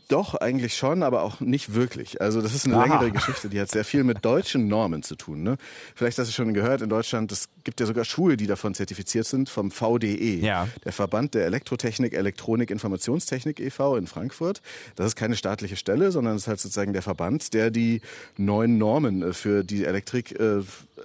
Doch, 0.07 0.35
eigentlich 0.35 0.75
schon, 0.75 1.01
aber 1.01 1.23
auch 1.23 1.39
nicht 1.39 1.73
wirklich. 1.73 2.21
Also 2.21 2.41
das 2.41 2.53
ist 2.53 2.65
eine 2.65 2.77
Aha. 2.77 2.83
längere 2.83 3.11
Geschichte, 3.11 3.49
die 3.49 3.59
hat 3.59 3.71
sehr 3.71 3.83
viel 3.83 4.03
mit 4.03 4.23
deutschen 4.23 4.67
Normen 4.67 5.01
zu 5.01 5.15
tun. 5.15 5.41
Ne? 5.41 5.57
Vielleicht 5.95 6.19
hast 6.19 6.27
du 6.27 6.33
schon 6.33 6.53
gehört, 6.53 6.81
in 6.81 6.89
Deutschland, 6.89 7.31
das 7.31 7.49
gibt 7.63 7.79
ja 7.79 7.87
sogar 7.87 8.05
Schuhe, 8.05 8.37
die 8.37 8.45
davon 8.45 8.75
zertifiziert 8.75 9.25
sind, 9.25 9.49
vom 9.49 9.71
VDE, 9.71 10.39
ja. 10.41 10.67
der 10.83 10.91
Verband 10.91 11.33
der 11.33 11.45
Elektrotechnik, 11.45 12.13
Elektronik, 12.13 12.69
Informationstechnik 12.69 13.59
e.V. 13.59 13.97
in 13.97 14.05
Frankfurt. 14.05 14.61
Das 14.95 15.07
ist 15.07 15.15
keine 15.15 15.35
staatliche 15.35 15.75
Stelle, 15.75 16.11
sondern 16.11 16.35
es 16.35 16.43
ist 16.43 16.47
halt 16.47 16.59
sozusagen 16.59 16.93
der 16.93 17.01
Verband, 17.01 17.53
der 17.55 17.71
die 17.71 18.01
neuen 18.37 18.77
Normen 18.77 19.23
äh, 19.23 19.33
für 19.33 19.63
die 19.63 19.85
Elektrik 19.85 20.39
äh, 20.39 20.61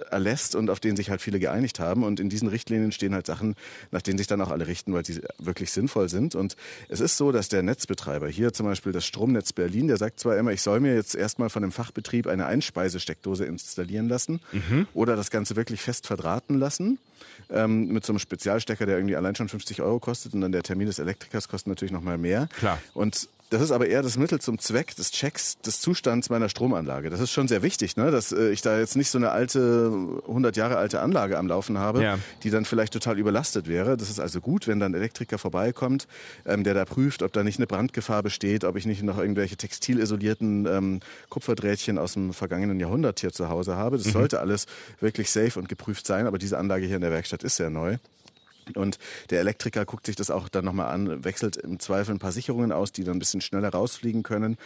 erlässt 0.09 0.55
und 0.55 0.69
auf 0.69 0.79
denen 0.79 0.95
sich 0.95 1.09
halt 1.09 1.21
viele 1.21 1.39
geeinigt 1.39 1.79
haben. 1.79 2.03
Und 2.03 2.19
in 2.19 2.29
diesen 2.29 2.47
Richtlinien 2.47 2.91
stehen 2.91 3.13
halt 3.13 3.25
Sachen, 3.25 3.55
nach 3.91 4.01
denen 4.01 4.17
sich 4.17 4.27
dann 4.27 4.41
auch 4.41 4.49
alle 4.49 4.67
richten, 4.67 4.93
weil 4.93 5.05
sie 5.05 5.21
wirklich 5.37 5.71
sinnvoll 5.71 6.09
sind. 6.09 6.35
Und 6.35 6.55
es 6.89 6.99
ist 6.99 7.17
so, 7.17 7.31
dass 7.31 7.49
der 7.49 7.63
Netzbetreiber, 7.63 8.27
hier 8.27 8.53
zum 8.53 8.65
Beispiel 8.65 8.91
das 8.91 9.05
Stromnetz 9.05 9.53
Berlin, 9.53 9.87
der 9.87 9.97
sagt 9.97 10.19
zwar 10.19 10.37
immer, 10.37 10.51
ich 10.51 10.61
soll 10.61 10.79
mir 10.79 10.95
jetzt 10.95 11.15
erstmal 11.15 11.49
von 11.49 11.61
dem 11.61 11.71
Fachbetrieb 11.71 12.27
eine 12.27 12.45
Einspeisesteckdose 12.45 13.45
installieren 13.45 14.07
lassen 14.07 14.41
mhm. 14.51 14.87
oder 14.93 15.15
das 15.15 15.31
Ganze 15.31 15.55
wirklich 15.55 15.81
fest 15.81 16.07
verdrahten 16.07 16.57
lassen 16.57 16.99
ähm, 17.49 17.87
mit 17.87 18.05
so 18.05 18.13
einem 18.13 18.19
Spezialstecker, 18.19 18.85
der 18.85 18.97
irgendwie 18.97 19.15
allein 19.15 19.35
schon 19.35 19.49
50 19.49 19.81
Euro 19.81 19.99
kostet 19.99 20.33
und 20.33 20.41
dann 20.41 20.51
der 20.51 20.63
Termin 20.63 20.87
des 20.87 20.99
Elektrikers 20.99 21.47
kostet 21.47 21.67
natürlich 21.67 21.91
noch 21.91 22.01
mal 22.01 22.17
mehr. 22.17 22.47
Klar. 22.57 22.79
Und 22.93 23.27
das 23.51 23.61
ist 23.61 23.71
aber 23.71 23.87
eher 23.87 24.01
das 24.01 24.17
Mittel 24.17 24.39
zum 24.39 24.59
Zweck 24.59 24.95
des 24.95 25.11
Checks 25.11 25.59
des 25.59 25.81
Zustands 25.81 26.29
meiner 26.29 26.47
Stromanlage. 26.47 27.09
Das 27.09 27.19
ist 27.19 27.31
schon 27.31 27.49
sehr 27.49 27.61
wichtig, 27.61 27.97
ne? 27.97 28.09
dass 28.09 28.31
äh, 28.31 28.49
ich 28.49 28.61
da 28.61 28.79
jetzt 28.79 28.95
nicht 28.95 29.09
so 29.09 29.17
eine 29.17 29.31
alte, 29.31 29.91
100 30.25 30.55
Jahre 30.55 30.77
alte 30.77 31.01
Anlage 31.01 31.37
am 31.37 31.47
Laufen 31.47 31.77
habe, 31.77 32.01
ja. 32.01 32.17
die 32.43 32.49
dann 32.49 32.63
vielleicht 32.63 32.93
total 32.93 33.19
überlastet 33.19 33.67
wäre. 33.67 33.97
Das 33.97 34.09
ist 34.09 34.21
also 34.21 34.39
gut, 34.39 34.67
wenn 34.67 34.79
dann 34.79 34.93
ein 34.93 34.95
Elektriker 34.95 35.37
vorbeikommt, 35.37 36.07
ähm, 36.45 36.63
der 36.63 36.73
da 36.73 36.85
prüft, 36.85 37.23
ob 37.23 37.33
da 37.33 37.43
nicht 37.43 37.59
eine 37.59 37.67
Brandgefahr 37.67 38.23
besteht, 38.23 38.63
ob 38.63 38.77
ich 38.77 38.85
nicht 38.85 39.03
noch 39.03 39.17
irgendwelche 39.17 39.57
textilisolierten 39.57 40.65
ähm, 40.65 40.99
Kupferdrähtchen 41.27 41.97
aus 41.97 42.13
dem 42.13 42.31
vergangenen 42.31 42.79
Jahrhundert 42.79 43.19
hier 43.19 43.33
zu 43.33 43.49
Hause 43.49 43.75
habe. 43.75 43.97
Das 43.97 44.07
mhm. 44.07 44.11
sollte 44.11 44.39
alles 44.39 44.65
wirklich 45.01 45.29
safe 45.29 45.59
und 45.59 45.67
geprüft 45.67 46.07
sein, 46.07 46.25
aber 46.25 46.37
diese 46.37 46.57
Anlage 46.57 46.85
hier 46.85 46.95
in 46.95 47.01
der 47.01 47.11
Werkstatt 47.11 47.43
ist 47.43 47.57
sehr 47.57 47.69
neu. 47.69 47.97
Und 48.75 48.97
der 49.29 49.39
Elektriker 49.39 49.85
guckt 49.85 50.05
sich 50.05 50.15
das 50.15 50.31
auch 50.31 50.49
dann 50.49 50.65
nochmal 50.65 50.93
an, 50.93 51.23
wechselt 51.23 51.57
im 51.57 51.79
Zweifel 51.79 52.15
ein 52.15 52.19
paar 52.19 52.31
Sicherungen 52.31 52.71
aus, 52.71 52.91
die 52.91 53.03
dann 53.03 53.17
ein 53.17 53.19
bisschen 53.19 53.41
schneller 53.41 53.69
rausfliegen 53.69 54.23
können 54.23 54.57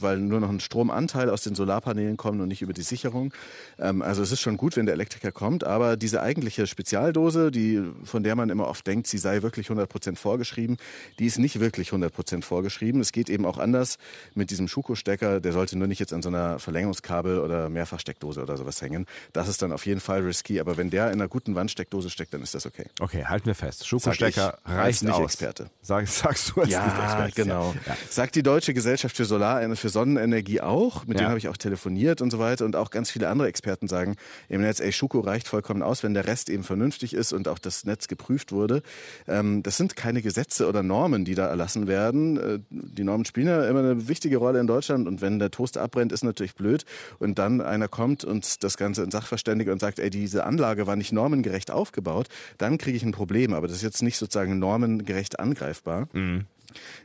weil 0.00 0.18
nur 0.18 0.40
noch 0.40 0.50
ein 0.50 0.60
Stromanteil 0.60 1.30
aus 1.30 1.42
den 1.42 1.54
Solarpanelen 1.54 2.16
kommt 2.16 2.40
und 2.40 2.48
nicht 2.48 2.62
über 2.62 2.72
die 2.72 2.82
Sicherung. 2.82 3.32
Ähm, 3.78 4.02
also 4.02 4.22
es 4.22 4.32
ist 4.32 4.40
schon 4.40 4.56
gut, 4.56 4.76
wenn 4.76 4.86
der 4.86 4.94
Elektriker 4.94 5.32
kommt, 5.32 5.64
aber 5.64 5.96
diese 5.96 6.22
eigentliche 6.22 6.66
Spezialdose, 6.66 7.50
die, 7.50 7.82
von 8.04 8.22
der 8.22 8.36
man 8.36 8.50
immer 8.50 8.68
oft 8.68 8.86
denkt, 8.86 9.06
sie 9.06 9.18
sei 9.18 9.42
wirklich 9.42 9.66
100 9.66 9.88
Prozent 9.88 10.18
vorgeschrieben, 10.18 10.76
die 11.18 11.26
ist 11.26 11.38
nicht 11.38 11.60
wirklich 11.60 11.88
100 11.88 12.12
Prozent 12.12 12.44
vorgeschrieben. 12.44 13.00
Es 13.00 13.12
geht 13.12 13.30
eben 13.30 13.44
auch 13.44 13.58
anders 13.58 13.98
mit 14.34 14.50
diesem 14.50 14.68
Schuko-Stecker. 14.68 15.40
Der 15.40 15.52
sollte 15.52 15.76
nur 15.76 15.88
nicht 15.88 15.98
jetzt 15.98 16.12
an 16.12 16.22
so 16.22 16.28
einer 16.28 16.58
Verlängerungskabel 16.58 17.38
oder 17.38 17.68
Mehrfachsteckdose 17.68 18.42
oder 18.42 18.56
sowas 18.56 18.80
hängen. 18.82 19.06
Das 19.32 19.48
ist 19.48 19.62
dann 19.62 19.72
auf 19.72 19.86
jeden 19.86 20.00
Fall 20.00 20.22
risky. 20.22 20.60
Aber 20.60 20.76
wenn 20.76 20.90
der 20.90 21.06
in 21.08 21.14
einer 21.14 21.28
guten 21.28 21.54
Wandsteckdose 21.54 22.10
steckt, 22.10 22.34
dann 22.34 22.42
ist 22.42 22.54
das 22.54 22.66
okay. 22.66 22.86
Okay, 23.00 23.24
halten 23.24 23.46
wir 23.46 23.54
fest. 23.54 23.86
Schuko-Stecker 23.86 24.58
reicht 24.64 25.02
nicht 25.02 25.12
aus. 25.12 25.24
Experte. 25.24 25.70
Sag, 25.82 26.06
sagst 26.08 26.52
du 26.54 26.60
als 26.60 26.70
ja, 26.70 26.84
Nicht-Experte. 26.84 27.42
genau. 27.42 27.74
Ja. 27.86 27.96
Sagt 28.10 28.34
die 28.34 28.42
Deutsche 28.42 28.74
Gesellschaft 28.74 29.16
für 29.16 29.24
Solar, 29.24 29.76
für 29.76 29.87
für 29.88 29.92
Sonnenenergie 29.92 30.60
auch. 30.60 31.06
Mit 31.06 31.14
Ja. 31.14 31.18
denen 31.18 31.28
habe 31.30 31.38
ich 31.38 31.48
auch 31.48 31.56
telefoniert 31.56 32.20
und 32.20 32.30
so 32.30 32.38
weiter. 32.38 32.64
Und 32.64 32.76
auch 32.76 32.90
ganz 32.90 33.10
viele 33.10 33.28
andere 33.28 33.48
Experten 33.48 33.88
sagen 33.88 34.16
im 34.48 34.60
Netz, 34.60 34.80
ey, 34.80 34.92
Schuko 34.92 35.20
reicht 35.20 35.48
vollkommen 35.48 35.82
aus, 35.82 36.02
wenn 36.02 36.12
der 36.14 36.26
Rest 36.26 36.50
eben 36.50 36.62
vernünftig 36.62 37.14
ist 37.14 37.32
und 37.32 37.48
auch 37.48 37.58
das 37.58 37.84
Netz 37.84 38.06
geprüft 38.08 38.52
wurde. 38.52 38.82
Ähm, 39.26 39.62
das 39.62 39.76
sind 39.78 39.96
keine 39.96 40.20
Gesetze 40.20 40.68
oder 40.68 40.82
Normen, 40.82 41.24
die 41.24 41.34
da 41.34 41.46
erlassen 41.46 41.86
werden. 41.86 42.36
Äh, 42.36 42.58
die 42.70 43.04
Normen 43.04 43.24
spielen 43.24 43.46
ja 43.46 43.66
immer 43.68 43.80
eine 43.80 44.08
wichtige 44.08 44.36
Rolle 44.36 44.60
in 44.60 44.66
Deutschland. 44.66 45.08
Und 45.08 45.22
wenn 45.22 45.38
der 45.38 45.50
Toaster 45.50 45.80
abbrennt, 45.80 46.12
ist 46.12 46.22
natürlich 46.24 46.54
blöd. 46.54 46.84
Und 47.18 47.38
dann 47.38 47.60
einer 47.62 47.88
kommt 47.88 48.24
und 48.24 48.62
das 48.62 48.76
Ganze 48.76 49.02
in 49.02 49.10
Sachverständige 49.10 49.72
und 49.72 49.80
sagt, 49.80 49.98
ey, 49.98 50.10
diese 50.10 50.44
Anlage 50.44 50.86
war 50.86 50.96
nicht 50.96 51.12
normengerecht 51.12 51.70
aufgebaut, 51.70 52.28
dann 52.58 52.76
kriege 52.76 52.96
ich 52.96 53.02
ein 53.04 53.12
Problem. 53.12 53.54
Aber 53.54 53.66
das 53.68 53.76
ist 53.76 53.82
jetzt 53.82 54.02
nicht 54.02 54.18
sozusagen 54.18 54.58
normengerecht 54.58 55.40
angreifbar. 55.40 56.08
Es 56.12 56.57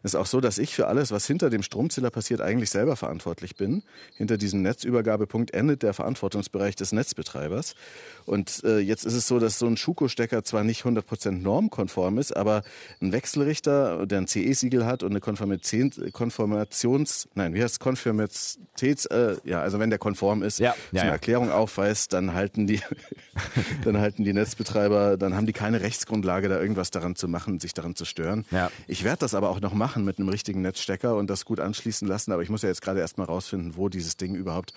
ist 0.03 0.15
auch 0.15 0.25
so, 0.25 0.41
dass 0.41 0.57
ich 0.57 0.75
für 0.75 0.87
alles, 0.87 1.11
was 1.11 1.25
hinter 1.25 1.49
dem 1.49 1.63
Stromzähler 1.63 2.09
passiert, 2.09 2.41
eigentlich 2.41 2.69
selber 2.69 2.95
verantwortlich 2.95 3.55
bin. 3.55 3.83
Hinter 4.15 4.37
diesem 4.37 4.61
Netzübergabepunkt 4.61 5.53
endet 5.53 5.83
der 5.83 5.93
Verantwortungsbereich 5.93 6.75
des 6.75 6.91
Netzbetreibers. 6.91 7.75
Und 8.25 8.63
äh, 8.63 8.79
jetzt 8.79 9.05
ist 9.05 9.13
es 9.13 9.27
so, 9.27 9.39
dass 9.39 9.59
so 9.59 9.67
ein 9.67 9.77
Schuko-Stecker 9.77 10.43
zwar 10.43 10.63
nicht 10.63 10.83
100% 10.83 11.31
normkonform 11.31 12.17
ist, 12.17 12.35
aber 12.35 12.63
ein 13.01 13.11
Wechselrichter, 13.11 14.05
der 14.05 14.19
ein 14.19 14.27
CE-Siegel 14.27 14.85
hat 14.85 15.03
und 15.03 15.11
eine 15.11 15.21
Konformations, 16.11 17.27
nein, 17.35 17.53
wie 17.53 17.61
heißt 17.61 17.73
es, 17.73 17.79
Konformitäts, 17.79 19.05
äh, 19.07 19.35
ja, 19.43 19.61
also 19.61 19.79
wenn 19.79 19.89
der 19.89 19.99
konform 19.99 20.43
ist, 20.43 20.59
Ja, 20.59 20.75
ja, 20.91 21.03
eine. 21.03 21.11
Erklärung 21.11 21.51
aufweist, 21.51 22.13
dann 22.13 22.33
halten 22.33 22.67
die, 22.67 22.81
dann 23.83 23.97
halten 23.97 24.23
die 24.23 24.33
Netzbetreiber, 24.33 25.17
dann 25.17 25.35
haben 25.35 25.45
die 25.45 25.53
keine 25.53 25.81
Rechtsgrundlage, 25.81 26.49
da 26.49 26.59
irgendwas 26.59 26.91
daran 26.91 27.15
zu 27.15 27.27
machen, 27.27 27.59
sich 27.59 27.73
daran 27.73 27.95
zu 27.95 28.05
stören. 28.05 28.45
Ja. 28.51 28.71
Ich 28.87 29.03
werde 29.03 29.19
das 29.19 29.35
aber 29.35 29.49
auch 29.49 29.52
noch 29.59 29.73
machen 29.73 30.03
mit 30.03 30.19
einem 30.19 30.29
richtigen 30.29 30.61
Netzstecker 30.61 31.15
und 31.15 31.29
das 31.29 31.45
gut 31.45 31.59
anschließen 31.59 32.07
lassen. 32.07 32.31
Aber 32.31 32.41
ich 32.43 32.49
muss 32.49 32.61
ja 32.61 32.69
jetzt 32.69 32.81
gerade 32.81 32.99
erstmal 32.99 33.27
rausfinden, 33.27 33.75
wo 33.75 33.89
dieses 33.89 34.17
Ding 34.17 34.35
überhaupt 34.35 34.73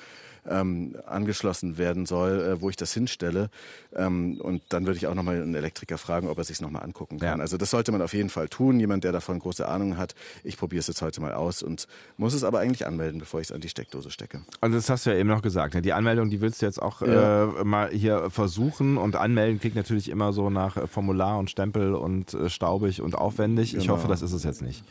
ähm, 0.49 0.97
angeschlossen 1.07 1.79
werden 1.79 2.07
soll, 2.07 2.41
äh, 2.41 2.61
wo 2.61 2.71
ich 2.71 2.77
das 2.77 2.93
hinstelle. 2.93 3.51
Ähm, 3.95 4.41
und 4.41 4.63
dann 4.69 4.87
würde 4.87 4.99
ich 4.99 5.07
auch 5.07 5.15
nochmal 5.15 5.41
einen 5.43 5.55
Elektriker 5.55 5.99
fragen, 5.99 6.29
ob 6.29 6.39
er 6.39 6.45
sich 6.45 6.61
nochmal 6.61 6.83
angucken 6.83 7.19
kann. 7.19 7.39
Ja. 7.39 7.43
Also 7.43 7.57
das 7.57 7.71
sollte 7.71 7.93
man 7.93 8.03
auf 8.03 8.15
jeden 8.15 8.31
Fall 8.31 8.49
tun. 8.49 8.79
Jemand, 8.81 9.05
der 9.05 9.13
davon 9.13 9.39
große 9.39 9.67
Ahnung 9.67 9.97
hat. 9.97 10.15
Ich 10.45 10.57
probiere 10.57 10.81
es 10.81 10.87
jetzt 10.87 11.03
heute 11.03 11.21
mal 11.21 11.33
aus 11.35 11.63
und 11.63 11.87
muss 12.17 12.35
es 12.35 12.45
aber 12.45 12.61
eigentlich 12.61 12.87
anmelden, 12.87 13.19
bevor 13.21 13.41
ich 13.41 13.49
es 13.49 13.53
an 13.53 13.61
die 13.61 13.69
Steckdose 13.69 14.11
stecke. 14.11 14.43
Und 14.61 14.73
das 14.73 14.89
hast 14.91 15.07
du 15.07 15.11
ja 15.11 15.17
eben 15.17 15.29
noch 15.29 15.43
gesagt. 15.43 15.75
Ne? 15.75 15.83
Die 15.83 15.93
Anmeldung, 15.93 16.31
die 16.31 16.41
willst 16.41 16.63
du 16.63 16.67
jetzt 16.67 16.81
auch 16.81 17.03
Ja. 17.03 17.45
äh, 17.61 17.65
mal 17.65 17.91
hier 17.91 18.31
versuchen. 18.31 18.97
Und 18.99 19.17
anmelden 19.17 19.61
klingt 19.61 19.77
natürlich 19.77 20.09
immer 20.11 20.33
so 20.33 20.51
nach 20.51 20.77
äh, 20.77 20.87
Formular 20.87 21.39
und 21.39 21.51
Stempel 21.51 21.95
und 21.95 22.35
äh, 22.35 22.49
staubig 22.51 23.01
und 23.03 23.15
aufwendig. 23.15 23.75
Ich 23.75 23.83
Genau. 23.85 23.95
hoffe, 23.95 24.09
das 24.09 24.23
ist 24.23 24.33
es 24.33 24.45
jetzt 24.45 24.63
nicht. 24.63 24.85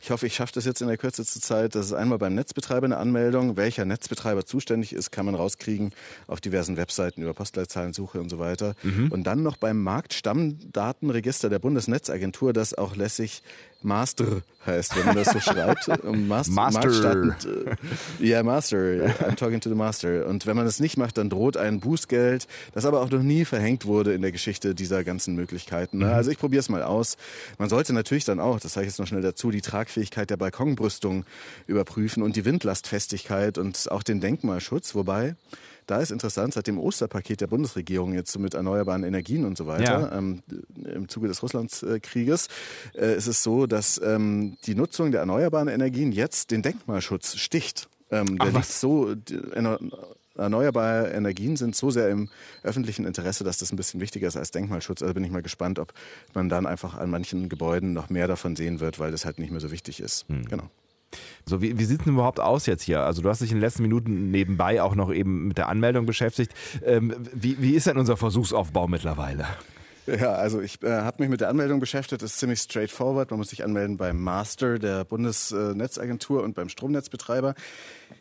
Ich 0.00 0.10
hoffe, 0.10 0.26
ich 0.26 0.34
schaffe 0.34 0.52
das 0.54 0.64
jetzt 0.64 0.80
in 0.80 0.88
der 0.88 0.96
kürzesten 0.96 1.42
Zeit. 1.42 1.74
Das 1.74 1.86
ist 1.86 1.92
einmal 1.92 2.18
beim 2.18 2.34
Netzbetreiber 2.34 2.84
eine 2.84 2.96
Anmeldung. 2.96 3.56
Welcher 3.56 3.84
Netzbetreiber 3.84 4.44
zuständig 4.44 4.92
ist, 4.92 5.10
kann 5.10 5.26
man 5.26 5.34
rauskriegen 5.34 5.92
auf 6.26 6.40
diversen 6.40 6.76
Webseiten 6.76 7.22
über 7.22 7.34
Postleitzahlensuche 7.34 8.20
und 8.20 8.28
so 8.28 8.38
weiter. 8.38 8.74
Und 9.10 9.24
dann 9.24 9.42
noch 9.42 9.56
beim 9.56 9.82
Marktstammdatenregister 9.82 11.48
der 11.48 11.58
Bundesnetzagentur, 11.58 12.52
das 12.52 12.74
auch 12.74 12.96
lässig 12.96 13.42
Master 13.86 14.42
heißt, 14.66 14.96
wenn 14.96 15.06
man 15.06 15.14
das 15.16 15.28
so 15.32 15.38
schreibt. 15.40 15.88
Mas- 16.04 16.48
Master. 16.48 16.80
Marktstatten- 16.88 17.34
äh, 18.20 18.26
Ja, 18.26 18.42
Master. 18.42 18.76
I'm 18.78 19.36
talking 19.36 19.60
to 19.60 19.68
the 19.68 19.74
Master. 19.76 20.26
Und 20.26 20.44
wenn 20.46 20.56
man 20.56 20.64
das 20.66 20.80
nicht 20.80 20.96
macht, 20.96 21.16
dann 21.18 21.30
droht 21.30 21.56
ein 21.56 21.78
Bußgeld, 21.80 22.46
das 22.74 22.84
aber 22.84 23.00
auch 23.00 23.10
noch 23.10 23.22
nie 23.22 23.44
verhängt 23.44 23.86
wurde 23.86 24.12
in 24.12 24.22
der 24.22 24.32
Geschichte 24.32 24.74
dieser 24.74 25.04
ganzen 25.04 25.36
Möglichkeiten. 25.36 25.98
ne? 25.98 26.12
Also 26.12 26.30
ich 26.32 26.38
probiere 26.38 26.60
es 26.60 26.68
mal 26.68 26.82
aus. 26.82 27.16
Man 27.58 27.68
sollte 27.68 27.92
natürlich 27.92 28.24
dann 28.24 28.40
auch, 28.40 28.58
das 28.60 28.72
sage 28.72 28.86
ich 28.86 28.90
jetzt 28.92 28.98
noch 28.98 29.06
schnell 29.06 29.22
dazu, 29.22 29.50
die 29.52 29.60
Tragfähigkeit 29.62 30.28
der 30.30 30.36
Balkonbrüstung 30.36 31.24
überprüfen 31.68 32.22
und 32.24 32.34
die 32.36 32.44
Windlastfestigkeit 32.44 33.58
und 33.58 33.90
auch 33.92 34.02
den 34.02 34.20
Denkmalschutz. 34.20 34.94
Wobei, 34.96 35.36
da 35.86 36.00
ist 36.00 36.10
interessant, 36.10 36.54
seit 36.54 36.66
dem 36.66 36.78
Osterpaket 36.78 37.40
der 37.40 37.46
Bundesregierung 37.46 38.12
jetzt 38.14 38.32
so 38.32 38.38
mit 38.38 38.54
erneuerbaren 38.54 39.04
Energien 39.04 39.44
und 39.44 39.56
so 39.56 39.66
weiter, 39.66 39.82
Ja. 40.10 40.18
ähm, 40.18 40.42
im 40.84 41.08
Zuge 41.08 41.28
des 41.28 41.42
Russlandskrieges, 41.42 42.48
äh, 42.94 43.16
ist 43.16 43.26
es 43.28 43.42
so, 43.42 43.66
dass 43.66 44.00
ähm, 44.04 44.56
die 44.66 44.74
Nutzung 44.74 45.10
der 45.12 45.20
erneuerbaren 45.20 45.68
Energien 45.68 46.12
jetzt 46.12 46.50
den 46.50 46.62
Denkmalschutz 46.62 47.36
sticht. 47.36 47.88
Ähm, 48.10 48.38
der 48.38 48.48
Ach, 48.48 48.54
was? 48.54 48.68
liegt 48.68 48.78
so, 48.78 49.14
erneuerbare 50.36 51.08
Energien 51.12 51.56
sind 51.56 51.74
so 51.76 51.90
sehr 51.90 52.08
im 52.10 52.28
öffentlichen 52.62 53.04
Interesse, 53.06 53.44
dass 53.44 53.58
das 53.58 53.72
ein 53.72 53.76
bisschen 53.76 54.00
wichtiger 54.00 54.28
ist 54.28 54.36
als 54.36 54.50
Denkmalschutz. 54.50 55.02
Also 55.02 55.14
bin 55.14 55.24
ich 55.24 55.30
mal 55.30 55.42
gespannt, 55.42 55.78
ob 55.78 55.92
man 56.34 56.48
dann 56.48 56.66
einfach 56.66 56.94
an 56.96 57.10
manchen 57.10 57.48
Gebäuden 57.48 57.92
noch 57.92 58.10
mehr 58.10 58.28
davon 58.28 58.54
sehen 58.56 58.80
wird, 58.80 58.98
weil 58.98 59.10
das 59.12 59.24
halt 59.24 59.38
nicht 59.38 59.50
mehr 59.50 59.60
so 59.60 59.70
wichtig 59.70 60.00
ist. 60.00 60.26
Hm. 60.28 60.44
Genau. 60.46 60.68
So, 61.46 61.62
wie, 61.62 61.78
wie 61.78 61.84
sieht 61.84 62.00
es 62.00 62.04
denn 62.04 62.14
überhaupt 62.14 62.40
aus 62.40 62.66
jetzt 62.66 62.82
hier? 62.82 63.00
Also 63.00 63.22
du 63.22 63.28
hast 63.28 63.40
dich 63.40 63.50
in 63.50 63.56
den 63.56 63.62
letzten 63.62 63.82
Minuten 63.82 64.30
nebenbei 64.30 64.82
auch 64.82 64.94
noch 64.94 65.12
eben 65.12 65.48
mit 65.48 65.58
der 65.58 65.68
Anmeldung 65.68 66.06
beschäftigt. 66.06 66.52
Ähm, 66.84 67.14
wie, 67.32 67.60
wie 67.60 67.74
ist 67.74 67.86
denn 67.86 67.98
unser 67.98 68.16
Versuchsaufbau 68.16 68.88
mittlerweile? 68.88 69.46
Ja, 70.06 70.34
also 70.34 70.60
ich 70.60 70.82
äh, 70.82 70.90
habe 70.90 71.22
mich 71.22 71.30
mit 71.30 71.40
der 71.40 71.48
Anmeldung 71.48 71.80
beschäftigt. 71.80 72.22
Das 72.22 72.32
ist 72.32 72.38
ziemlich 72.38 72.60
straightforward. 72.60 73.30
Man 73.30 73.38
muss 73.38 73.50
sich 73.50 73.64
anmelden 73.64 73.96
beim 73.96 74.22
Master 74.22 74.78
der 74.78 75.04
Bundesnetzagentur 75.04 76.44
und 76.44 76.54
beim 76.54 76.68
Stromnetzbetreiber. 76.68 77.54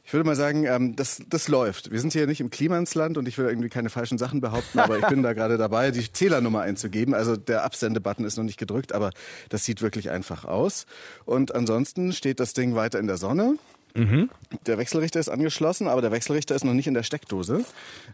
Ich 0.04 0.12
würde 0.12 0.26
mal 0.26 0.36
sagen, 0.36 0.66
ähm, 0.66 0.96
das, 0.96 1.22
das 1.30 1.48
läuft. 1.48 1.92
Wir 1.92 2.00
sind 2.00 2.14
hier 2.14 2.26
nicht 2.26 2.42
im 2.42 2.50
Klimansland 2.50 3.18
und 3.18 3.28
ich 3.28 3.38
will 3.38 3.46
irgendwie 3.46 3.70
keine 3.70 3.90
falschen 3.90 4.18
Sachen 4.18 4.42
behaupten, 4.42 4.80
aber 4.80 4.98
ich 4.98 5.06
bin 5.08 5.22
da 5.22 5.34
gerade 5.34 5.58
dabei, 5.58 5.92
die 5.92 6.12
Zählernummer 6.12 6.62
einzugeben. 6.62 7.14
Also 7.14 7.38
der 7.38 7.64
Absendebutton 7.64 8.26
ist 8.26 8.38
noch 8.38 8.44
nicht 8.44 8.58
gedrückt, 8.58 8.94
aber 8.94 9.12
das 9.50 9.64
sieht 9.66 9.84
wirklich 9.84 10.10
einfach 10.10 10.46
aus. 10.46 10.88
Und 11.26 11.54
ansonsten 11.54 12.14
steht 12.14 12.40
das 12.40 12.54
Ding 12.54 12.76
weiter 12.76 13.00
in 13.00 13.08
der 13.08 13.18
Sonne. 13.18 13.58
Der 13.96 14.78
Wechselrichter 14.78 15.20
ist 15.20 15.30
angeschlossen, 15.30 15.88
aber 15.88 16.02
der 16.02 16.12
Wechselrichter 16.12 16.54
ist 16.56 16.64
noch 16.66 16.74
nicht 16.74 16.88
in 16.88 16.94
der 16.94 17.04
Steckdose, 17.04 17.64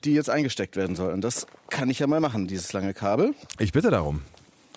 die 0.03 0.13
jetzt 0.13 0.29
eingesteckt 0.29 0.75
werden 0.75 0.95
soll. 0.95 1.11
Und 1.13 1.21
das 1.21 1.47
kann 1.69 1.89
ich 1.89 1.99
ja 1.99 2.07
mal 2.07 2.19
machen, 2.19 2.47
dieses 2.47 2.71
lange 2.73 2.93
Kabel. 2.93 3.33
Ich 3.59 3.71
bitte 3.71 3.89
darum. 3.89 4.21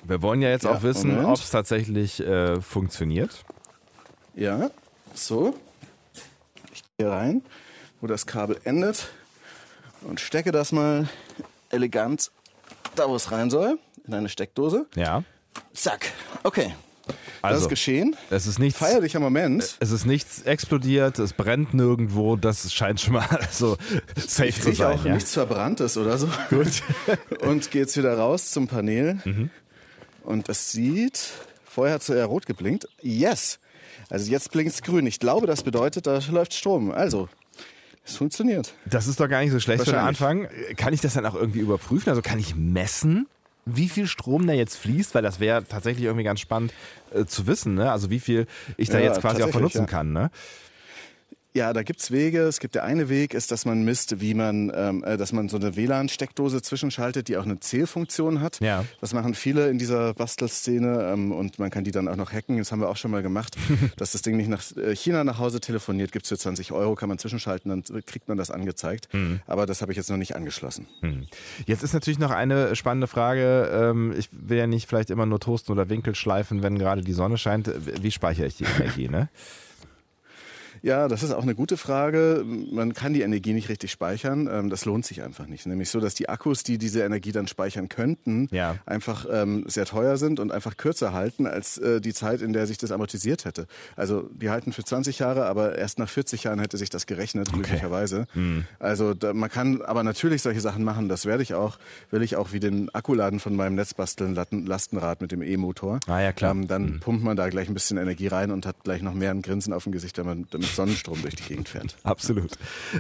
Wir 0.03 0.23
wollen 0.23 0.43
ja 0.43 0.51
jetzt 0.51 0.65
Ja, 0.65 0.73
auch 0.73 0.83
wissen, 0.83 1.25
ob 1.25 1.37
es 1.37 1.51
tatsächlich 1.51 2.21
äh, 2.21 2.61
funktioniert. 2.61 3.45
Ja, 4.35 4.71
so. 5.15 5.55
Ich 6.73 6.83
gehe 6.83 7.07
hier 7.07 7.11
rein, 7.11 7.43
wo 8.01 8.07
das 8.07 8.27
Kabel 8.27 8.59
endet 8.65 9.09
und 10.03 10.21
stecke 10.21 10.53
das 10.53 10.73
mal 10.73 11.09
elegant 11.71 12.31
da 12.95 13.09
wo 13.09 13.17
es 13.17 13.33
rein 13.33 13.51
soll, 13.51 13.79
in 14.07 14.15
eine 14.15 14.29
Steckdose. 14.29 14.87
Ja. 14.95 15.23
Zack. 15.73 16.13
Okay. 16.43 16.75
Also, 17.43 17.57
das 17.57 17.63
ist 17.63 17.69
geschehen. 17.69 18.17
Es 18.31 18.47
ist 18.47 18.59
nichts. 18.59 18.79
Feierlicher 18.79 19.21
Moment. 19.21 19.77
Es 19.81 19.91
ist 19.91 20.07
nichts 20.07 20.43
explodiert, 20.43 21.19
es 21.19 21.33
brennt 21.35 21.75
nirgendwo, 21.75 22.37
das 22.37 22.73
scheint 22.73 23.01
schon 23.01 23.15
mal 23.15 23.27
so 23.51 23.77
safe 24.17 24.49
Ich 24.49 24.63
zu 24.63 24.73
sein. 24.73 24.99
auch 24.99 25.05
ja. 25.05 25.15
nichts 25.15 25.35
Verbranntes 25.35 25.97
oder 25.97 26.17
so. 26.17 26.29
Gut. 26.51 26.83
Und 27.41 27.71
gehe 27.71 27.83
jetzt 27.83 27.97
wieder 27.97 28.17
raus 28.17 28.51
zum 28.51 28.67
Panel. 28.67 29.19
Mhm. 29.25 29.51
Und 30.23 30.49
es 30.49 30.73
sieht, 30.73 31.21
vorher 31.65 31.97
hat 31.97 32.03
es 32.03 32.09
eher 32.09 32.25
rot 32.27 32.47
geblinkt. 32.47 32.89
Yes! 33.03 33.59
Also 34.09 34.31
jetzt 34.31 34.51
blinkt 34.51 34.73
es 34.73 34.83
grün. 34.83 35.07
Ich 35.07 35.19
glaube, 35.21 35.47
das 35.47 35.63
bedeutet, 35.63 36.07
da 36.07 36.19
läuft 36.31 36.55
Strom. 36.55 36.91
Also, 36.91 37.29
es 38.07 38.17
funktioniert. 38.17 38.75
Das 38.87 39.07
ist 39.07 39.21
doch 39.21 39.29
gar 39.29 39.41
nicht 39.41 39.51
so 39.51 39.61
schlecht 39.61 39.85
für 39.85 39.91
den. 39.91 40.01
Anfang. 40.01 40.49
Kann 40.77 40.93
ich 40.93 41.01
das 41.01 41.15
dann 41.15 41.25
auch 41.27 41.35
irgendwie 41.35 41.61
überprüfen? 41.61 42.11
Also 42.11 42.23
kann 42.23 42.39
ich 42.39 42.55
messen, 42.55 43.27
wie 43.67 43.89
viel 43.89 44.07
Strom 44.07 44.47
da 44.47 44.53
jetzt 44.53 44.77
fließt? 44.77 45.15
Weil 45.15 45.23
das 45.23 45.41
wäre 45.41 45.65
tatsächlich 45.65 46.05
irgendwie 46.05 46.25
ganz 46.25 46.41
spannend 46.41 46.73
äh, 47.13 47.25
zu 47.25 47.47
wissen. 47.47 47.75
Ne? 47.75 47.91
Also 47.91 48.11
wie 48.11 48.21
viel 48.21 48.47
ich 48.77 48.89
da 48.89 48.99
Ja, 48.99 49.07
jetzt 49.07 49.21
quasi 49.21 49.43
auch 49.43 49.51
vernutzen 49.51 49.83
ja. 49.83 49.87
kann. 49.87 50.13
Ne? 50.13 50.31
Ja, 51.57 51.73
da 51.73 51.85
gibt's 51.85 52.11
Wege. 52.11 52.41
Es 52.41 52.59
gibt 52.59 52.75
der 52.75 52.83
eine 52.83 53.09
Weg, 53.09 53.33
ist, 53.33 53.53
dass 53.53 53.65
man 53.65 53.85
misst, 53.85 54.21
wie 54.21 54.35
man, 54.35 54.73
ähm, 54.75 55.05
äh, 55.05 55.17
dass 55.17 55.33
man 55.33 55.49
so 55.49 55.57
eine 55.57 55.77
WLAN-Steckdose 55.77 56.63
zwischenschaltet, 56.63 57.29
die 57.29 57.37
auch 57.37 57.45
eine 57.45 57.61
Zählfunktion 57.61 58.41
hat. 58.41 58.59
Ja. 58.59 58.85
Das 59.01 59.15
machen 59.15 59.35
viele 59.35 59.69
in 59.69 59.79
dieser 59.79 60.15
Bastelszene 60.15 61.13
ähm, 61.13 61.31
und 61.31 61.61
man 61.61 61.71
kann 61.71 61.85
die 61.85 61.93
dann 61.93 62.09
auch 62.09 62.17
noch 62.17 62.33
hacken. 62.33 62.59
Das 62.59 62.73
haben 62.73 62.81
wir 62.81 62.89
auch 62.89 62.97
schon 62.97 63.13
mal 63.13 63.23
gemacht, 63.23 63.57
dass 63.97 64.11
das 64.11 64.23
Ding 64.23 64.37
nicht 64.37 64.49
nach 64.49 64.65
äh, 64.77 64.97
China 64.97 65.23
nach 65.23 65.39
Hause 65.39 65.61
telefoniert. 65.61 66.11
Gibt's 66.11 66.29
für 66.29 66.37
20 66.37 66.73
Euro, 66.73 66.97
kann 66.97 67.09
man 67.09 67.19
zwischenschalten, 67.19 67.71
dann 67.71 68.05
kriegt 68.05 68.27
man 68.27 68.37
das 68.37 68.51
angezeigt. 68.51 69.09
Aber 69.47 69.65
das 69.65 69.81
habe 69.81 69.93
ich 69.93 69.97
jetzt 69.97 70.11
noch 70.11 70.17
nicht 70.17 70.35
angeschlossen. 70.35 70.89
Hm. 71.01 71.27
Jetzt 71.67 71.85
ist 71.85 71.95
natürlich 71.95 72.19
noch 72.19 72.33
eine 72.33 72.75
spannende 72.75 73.07
Frage. 73.07 73.71
Ähm, 73.73 74.13
ich 74.19 74.29
will 74.33 74.59
ja 74.59 74.67
nicht 74.67 74.89
vielleicht 74.89 75.11
immer 75.11 75.25
nur 75.25 75.39
toasten 75.39 75.71
oder 75.71 75.89
Winkel 75.89 76.17
schleifen, 76.17 76.65
wenn 76.65 76.79
gerade 76.79 77.03
die 77.03 77.13
Sonne 77.13 77.39
scheint. 77.39 77.71
Wie 78.03 78.11
speichere 78.11 78.47
ich 78.47 78.57
die 78.57 78.65
Energie? 78.65 79.09
Ne? 79.09 79.29
Ja, 80.85 81.09
das 81.09 81.23
ist 81.23 81.33
auch 81.33 81.43
eine 81.45 81.55
gute 81.55 81.79
Frage. 81.79 82.45
Man 82.45 82.93
kann 82.93 83.15
die 83.15 83.23
Energie 83.23 83.55
nicht 83.55 83.71
richtig 83.71 83.91
speichern. 83.91 84.51
Ähm, 84.53 84.69
Das 84.69 84.85
lohnt 84.85 85.07
sich 85.07 85.23
einfach 85.23 85.47
nicht. 85.47 85.65
Nämlich 85.65 85.89
so, 85.89 85.99
dass 85.99 86.15
die 86.15 86.29
Akkus, 86.29 86.63
die 86.63 86.77
diese 86.77 87.03
Energie 87.03 87.33
dann 87.33 87.47
speichern 87.49 87.89
könnten, 87.89 88.49
Ja. 88.51 88.77
einfach 88.85 89.25
ähm, 89.31 89.65
sehr 89.67 89.87
teuer 89.87 90.19
sind 90.19 90.41
und 90.41 90.53
einfach 90.53 90.77
kürzer 90.77 91.15
halten 91.15 91.47
als 91.47 91.79
äh, 91.79 92.03
die 92.03 92.13
Zeit, 92.13 92.43
in 92.43 92.53
der 92.53 92.67
sich 92.67 92.77
das 92.77 92.93
amortisiert 92.93 93.47
hätte. 93.47 93.67
Also 93.97 94.29
die 94.35 94.51
halten 94.51 94.73
für 94.75 94.85
20 94.85 95.21
Jahre, 95.21 95.47
aber 95.47 95.79
erst 95.79 95.99
nach 95.99 96.09
40 96.11 96.45
Jahren 96.45 96.59
hätte 96.59 96.77
sich 96.77 96.91
das 96.91 97.07
gerechnet, 97.07 97.57
möglicherweise. 97.57 98.27
Hm. 98.35 98.67
Also 98.79 99.15
da, 99.15 99.33
man 99.33 99.49
kann 99.51 99.81
aber 99.81 100.03
natürlich 100.03 100.43
solche 100.43 100.61
Sachen 100.61 100.85
machen. 100.85 101.09
Das 101.09 101.25
werde 101.25 101.43
ich 101.43 101.55
auch. 101.55 101.79
Will 102.11 102.21
ich 102.23 102.37
auch 102.37 102.53
wie 102.53 102.61
den 102.61 102.95
Akkuladen 102.95 103.41
von 103.41 103.57
meinem 103.57 103.75
Netzbasteln 103.75 104.35
Latten- 104.35 104.67
Lastenrad 104.67 105.23
mit 105.23 105.33
dem 105.33 105.41
E-Motor. 105.41 106.01
Ah, 106.09 106.21
ja, 106.21 106.33
klar. 106.33 106.51
Ähm, 106.53 106.69
dann 106.69 106.85
Hm. 106.89 107.01
pumpt 107.01 107.25
man 107.25 107.39
da 107.39 107.49
gleich 107.49 107.69
ein 107.69 107.75
bisschen 107.75 107.97
Energie 107.97 108.27
rein 108.27 108.51
und 108.51 108.67
hat 108.67 108.77
gleich 108.85 109.01
noch 109.01 109.15
mehr 109.15 109.31
ein 109.31 109.41
Grinsen 109.41 109.73
auf 109.73 109.85
dem 109.85 109.93
Gesicht, 109.93 110.19
wenn 110.19 110.27
man 110.27 110.41
mit 110.53 110.74
Sonnenstrom 110.77 111.21
durch 111.23 111.37
die 111.37 111.45
Gegend 111.45 111.69
fährt. 111.69 111.97
Absolut. 112.03 112.53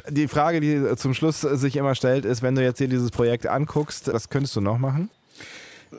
Die 0.09 0.29
Frage, 0.29 0.61
die 0.61 0.97
zum 0.97 1.15
Schluss 1.15 1.41
sich 1.41 1.77
immer 1.77 1.95
stellt, 1.95 2.25
ist, 2.25 2.43
wenn 2.43 2.55
du 2.55 2.63
jetzt 2.63 2.79
hier 2.79 2.89
dieses 2.89 3.11
Projekt 3.11 3.47
anguckst, 3.47 4.13
was 4.13 4.29
könntest 4.29 4.57
du 4.57 4.61
noch 4.61 4.79
machen? 4.79 5.11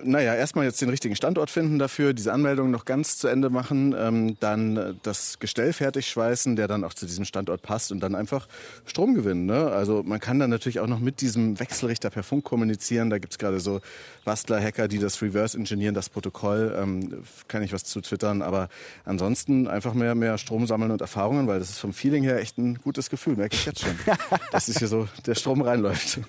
Naja, 0.04 0.36
erstmal 0.36 0.66
jetzt 0.66 0.82
den 0.82 0.90
richtigen 0.90 1.16
Standort 1.16 1.50
finden 1.50 1.80
dafür, 1.80 2.14
diese 2.14 2.34
Anmeldung 2.34 2.72
noch 2.72 2.86
ganz 2.86 3.18
zu 3.18 3.28
Ende 3.28 3.50
machen, 3.50 3.96
ähm, 3.98 4.38
dann 4.40 4.78
äh, 4.78 4.94
das 5.04 5.40
Gestell 5.40 5.74
fertig 5.74 6.08
schweißen, 6.08 6.56
der 6.56 6.68
dann 6.68 6.84
auch 6.84 6.94
zu 6.94 7.06
diesem 7.06 7.26
Standort 7.26 7.62
passt 7.62 7.92
und 7.92 8.00
dann 8.02 8.16
einfach 8.16 8.48
Strom 8.86 9.14
gewinnen. 9.16 9.46
Ne? 9.46 9.72
Also 9.72 10.04
man 10.04 10.20
kann 10.20 10.40
dann 10.40 10.50
natürlich 10.50 10.80
auch 10.80 10.88
noch 10.88 11.00
mit 11.00 11.22
diesem 11.22 11.60
Wechselrichter 11.60 12.10
per 12.10 12.24
Funk 12.24 12.44
kommunizieren. 12.44 13.10
Da 13.10 13.18
gibt's 13.18 13.38
gerade 13.38 13.60
so 13.60 13.82
Bastler-Hacker, 14.26 14.88
die 14.88 15.00
das 15.00 15.22
reverse 15.22 15.58
engineeren, 15.58 15.96
das 15.96 16.10
Protokoll. 16.10 16.76
Ähm, 16.78 17.24
kann 17.48 17.64
ich 17.64 17.74
was 17.74 17.84
zu 17.84 18.02
twittern, 18.02 18.42
aber 18.42 18.70
ansonsten 19.06 19.68
einfach 19.68 19.94
mehr, 19.94 20.16
mehr 20.16 20.38
Strom 20.38 20.68
sammeln 20.68 20.92
und 20.92 21.02
Erfahrungen, 21.02 21.48
weil 21.48 21.60
das 21.60 21.70
ist 21.70 21.80
vom 21.80 21.94
Feeling 21.94 22.24
her 22.24 22.40
echt 22.40 22.58
ein 22.58 22.76
gutes 22.76 23.10
Gefühl, 23.10 23.36
merke 23.36 23.56
ich 23.56 23.66
jetzt 23.66 23.82
schon. 23.82 23.96
dass 24.52 24.68
es 24.68 24.78
hier 24.78 24.88
so 24.88 25.08
der 25.26 25.36
Strom 25.36 25.62
reinläuft. 25.62 26.20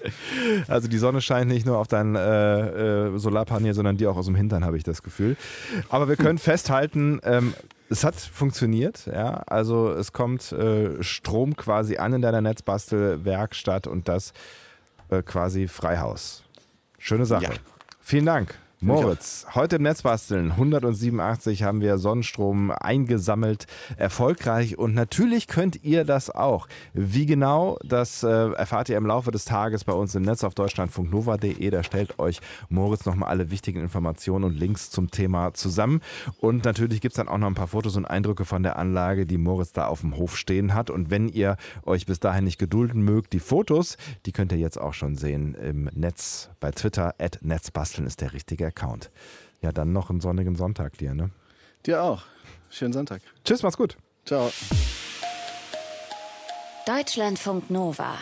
Also 0.68 0.88
die 0.88 0.98
Sonne 0.98 1.20
scheint 1.20 1.48
nicht 1.48 1.66
nur 1.66 1.78
auf 1.78 1.88
dein 1.88 2.14
äh, 2.14 3.06
äh, 3.06 3.18
Solarpanel, 3.56 3.74
sondern 3.74 3.96
dir 3.96 4.10
auch 4.10 4.16
aus 4.16 4.26
dem 4.26 4.34
Hintern, 4.34 4.64
habe 4.64 4.76
ich 4.76 4.84
das 4.84 5.02
Gefühl. 5.02 5.36
Aber 5.88 6.08
wir 6.08 6.16
können 6.16 6.38
festhalten, 6.38 7.20
ähm, 7.24 7.54
es 7.88 8.04
hat 8.04 8.16
funktioniert, 8.16 9.06
ja. 9.06 9.42
Also 9.46 9.90
es 9.90 10.12
kommt 10.12 10.52
äh, 10.52 11.02
Strom 11.02 11.56
quasi 11.56 11.96
an 11.98 12.14
in 12.14 12.22
deiner 12.22 12.40
Netzbastelwerkstatt 12.40 13.86
und 13.86 14.08
das 14.08 14.32
äh, 15.08 15.22
quasi 15.22 15.68
Freihaus. 15.68 16.42
Schöne 16.98 17.26
Sache. 17.26 17.44
Ja. 17.44 17.50
Vielen 18.00 18.26
Dank. 18.26 18.54
Moritz, 18.86 19.46
heute 19.52 19.76
im 19.76 19.82
Netzbasteln 19.82 20.52
187 20.52 21.64
haben 21.64 21.80
wir 21.80 21.98
Sonnenstrom 21.98 22.70
eingesammelt, 22.70 23.66
erfolgreich 23.96 24.78
und 24.78 24.94
natürlich 24.94 25.48
könnt 25.48 25.82
ihr 25.82 26.04
das 26.04 26.30
auch. 26.30 26.68
Wie 26.94 27.26
genau, 27.26 27.78
das 27.82 28.22
äh, 28.22 28.28
erfahrt 28.28 28.88
ihr 28.88 28.96
im 28.96 29.04
Laufe 29.04 29.32
des 29.32 29.44
Tages 29.44 29.82
bei 29.82 29.92
uns 29.92 30.14
im 30.14 30.22
Netz 30.22 30.44
auf 30.44 30.54
deutschlandfunknova.de. 30.54 31.68
Da 31.68 31.82
stellt 31.82 32.20
euch 32.20 32.40
Moritz 32.68 33.06
nochmal 33.06 33.28
alle 33.30 33.50
wichtigen 33.50 33.80
Informationen 33.80 34.44
und 34.44 34.56
Links 34.56 34.88
zum 34.90 35.10
Thema 35.10 35.52
zusammen. 35.52 36.00
Und 36.38 36.64
natürlich 36.64 37.00
gibt 37.00 37.14
es 37.14 37.16
dann 37.16 37.26
auch 37.28 37.38
noch 37.38 37.48
ein 37.48 37.54
paar 37.54 37.66
Fotos 37.66 37.96
und 37.96 38.04
Eindrücke 38.04 38.44
von 38.44 38.62
der 38.62 38.76
Anlage, 38.76 39.26
die 39.26 39.36
Moritz 39.36 39.72
da 39.72 39.88
auf 39.88 40.02
dem 40.02 40.16
Hof 40.16 40.36
stehen 40.36 40.74
hat. 40.74 40.90
Und 40.90 41.10
wenn 41.10 41.28
ihr 41.28 41.56
euch 41.84 42.06
bis 42.06 42.20
dahin 42.20 42.44
nicht 42.44 42.58
gedulden 42.58 43.02
mögt, 43.02 43.32
die 43.32 43.40
Fotos, 43.40 43.96
die 44.26 44.32
könnt 44.32 44.52
ihr 44.52 44.58
jetzt 44.58 44.80
auch 44.80 44.94
schon 44.94 45.16
sehen 45.16 45.56
im 45.56 45.90
Netz 45.92 46.50
bei 46.60 46.70
Twitter. 46.70 47.16
Netzbasteln 47.40 48.06
ist 48.06 48.20
der 48.20 48.32
richtige 48.32 48.75
Account. 48.76 49.10
Ja, 49.62 49.72
dann 49.72 49.92
noch 49.92 50.10
einen 50.10 50.20
sonnigen 50.20 50.56
Sonntag 50.56 50.98
dir, 50.98 51.14
ne? 51.14 51.30
Dir 51.86 52.02
auch. 52.02 52.24
Schönen 52.70 52.92
Sonntag. 52.92 53.22
Tschüss, 53.44 53.62
mach's 53.62 53.76
gut. 53.76 53.96
Ciao. 54.24 54.50
Deutschlandfunk 56.86 57.70
Nova 57.70 58.16